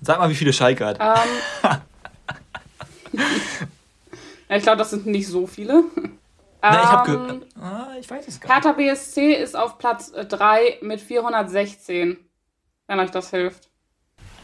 [0.00, 0.98] Sag mal, wie viele Schalke hat.
[1.00, 1.78] Ähm,
[4.48, 5.84] ja, ich glaube, das sind nicht so viele.
[6.72, 8.64] Na, ich habe ähm, ah, ich weiß es gar nicht.
[8.64, 12.16] Hertha BSC ist auf Platz 3 äh, mit 416,
[12.86, 13.68] wenn euch das hilft.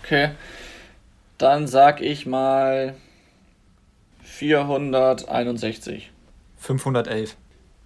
[0.03, 0.31] Okay.
[1.39, 2.95] Dann sag ich mal
[4.23, 6.12] 461.
[6.57, 7.37] 511.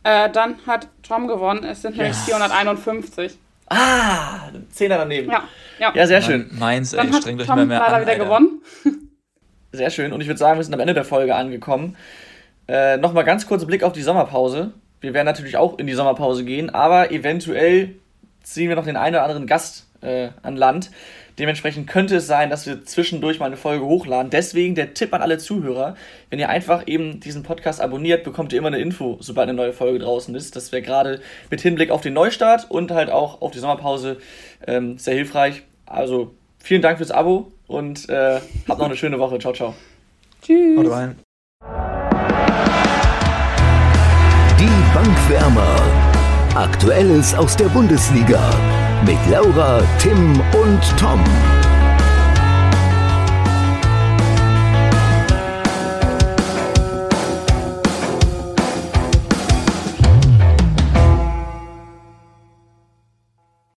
[0.03, 1.65] Äh, dann hat Tom gewonnen.
[1.65, 2.25] Es sind nämlich yes.
[2.25, 3.39] 451.
[3.69, 5.31] Ah, Zehner daneben.
[5.31, 5.45] Ja,
[5.79, 5.93] ja.
[5.95, 6.51] ja sehr schön.
[6.53, 8.03] Meins, ey, strengt euch mal mehr leider an.
[8.03, 8.25] wieder Alter.
[8.25, 8.63] gewonnen.
[9.73, 10.13] Sehr schön.
[10.13, 11.97] Und ich würde sagen, wir sind am Ende der Folge angekommen.
[12.69, 14.73] Äh, Nochmal ganz kurzer Blick auf die Sommerpause.
[15.01, 17.95] Wir werden natürlich auch in die Sommerpause gehen, aber eventuell
[18.43, 20.91] ziehen wir noch den einen oder anderen Gast äh, an Land.
[21.39, 24.31] Dementsprechend könnte es sein, dass wir zwischendurch mal eine Folge hochladen.
[24.31, 25.97] Deswegen der Tipp an alle Zuhörer,
[26.31, 29.73] wenn ihr einfach eben diesen Podcast abonniert, bekommt ihr immer eine Info, sobald eine neue
[29.73, 30.55] Folge draußen ist.
[30.55, 34.19] Das wäre gerade mit Hinblick auf den Neustart und halt auch auf die Sommerpause
[34.67, 35.63] ähm, sehr hilfreich.
[35.87, 39.39] Also vielen Dank fürs Abo und äh, habt noch eine schöne Woche.
[39.41, 39.75] Ciao, ciao.
[40.41, 40.79] Tschüss.
[45.25, 45.77] Bankwärmer.
[46.55, 48.51] Aktuelles aus der Bundesliga
[49.07, 51.25] mit Laura, Tim und Tom.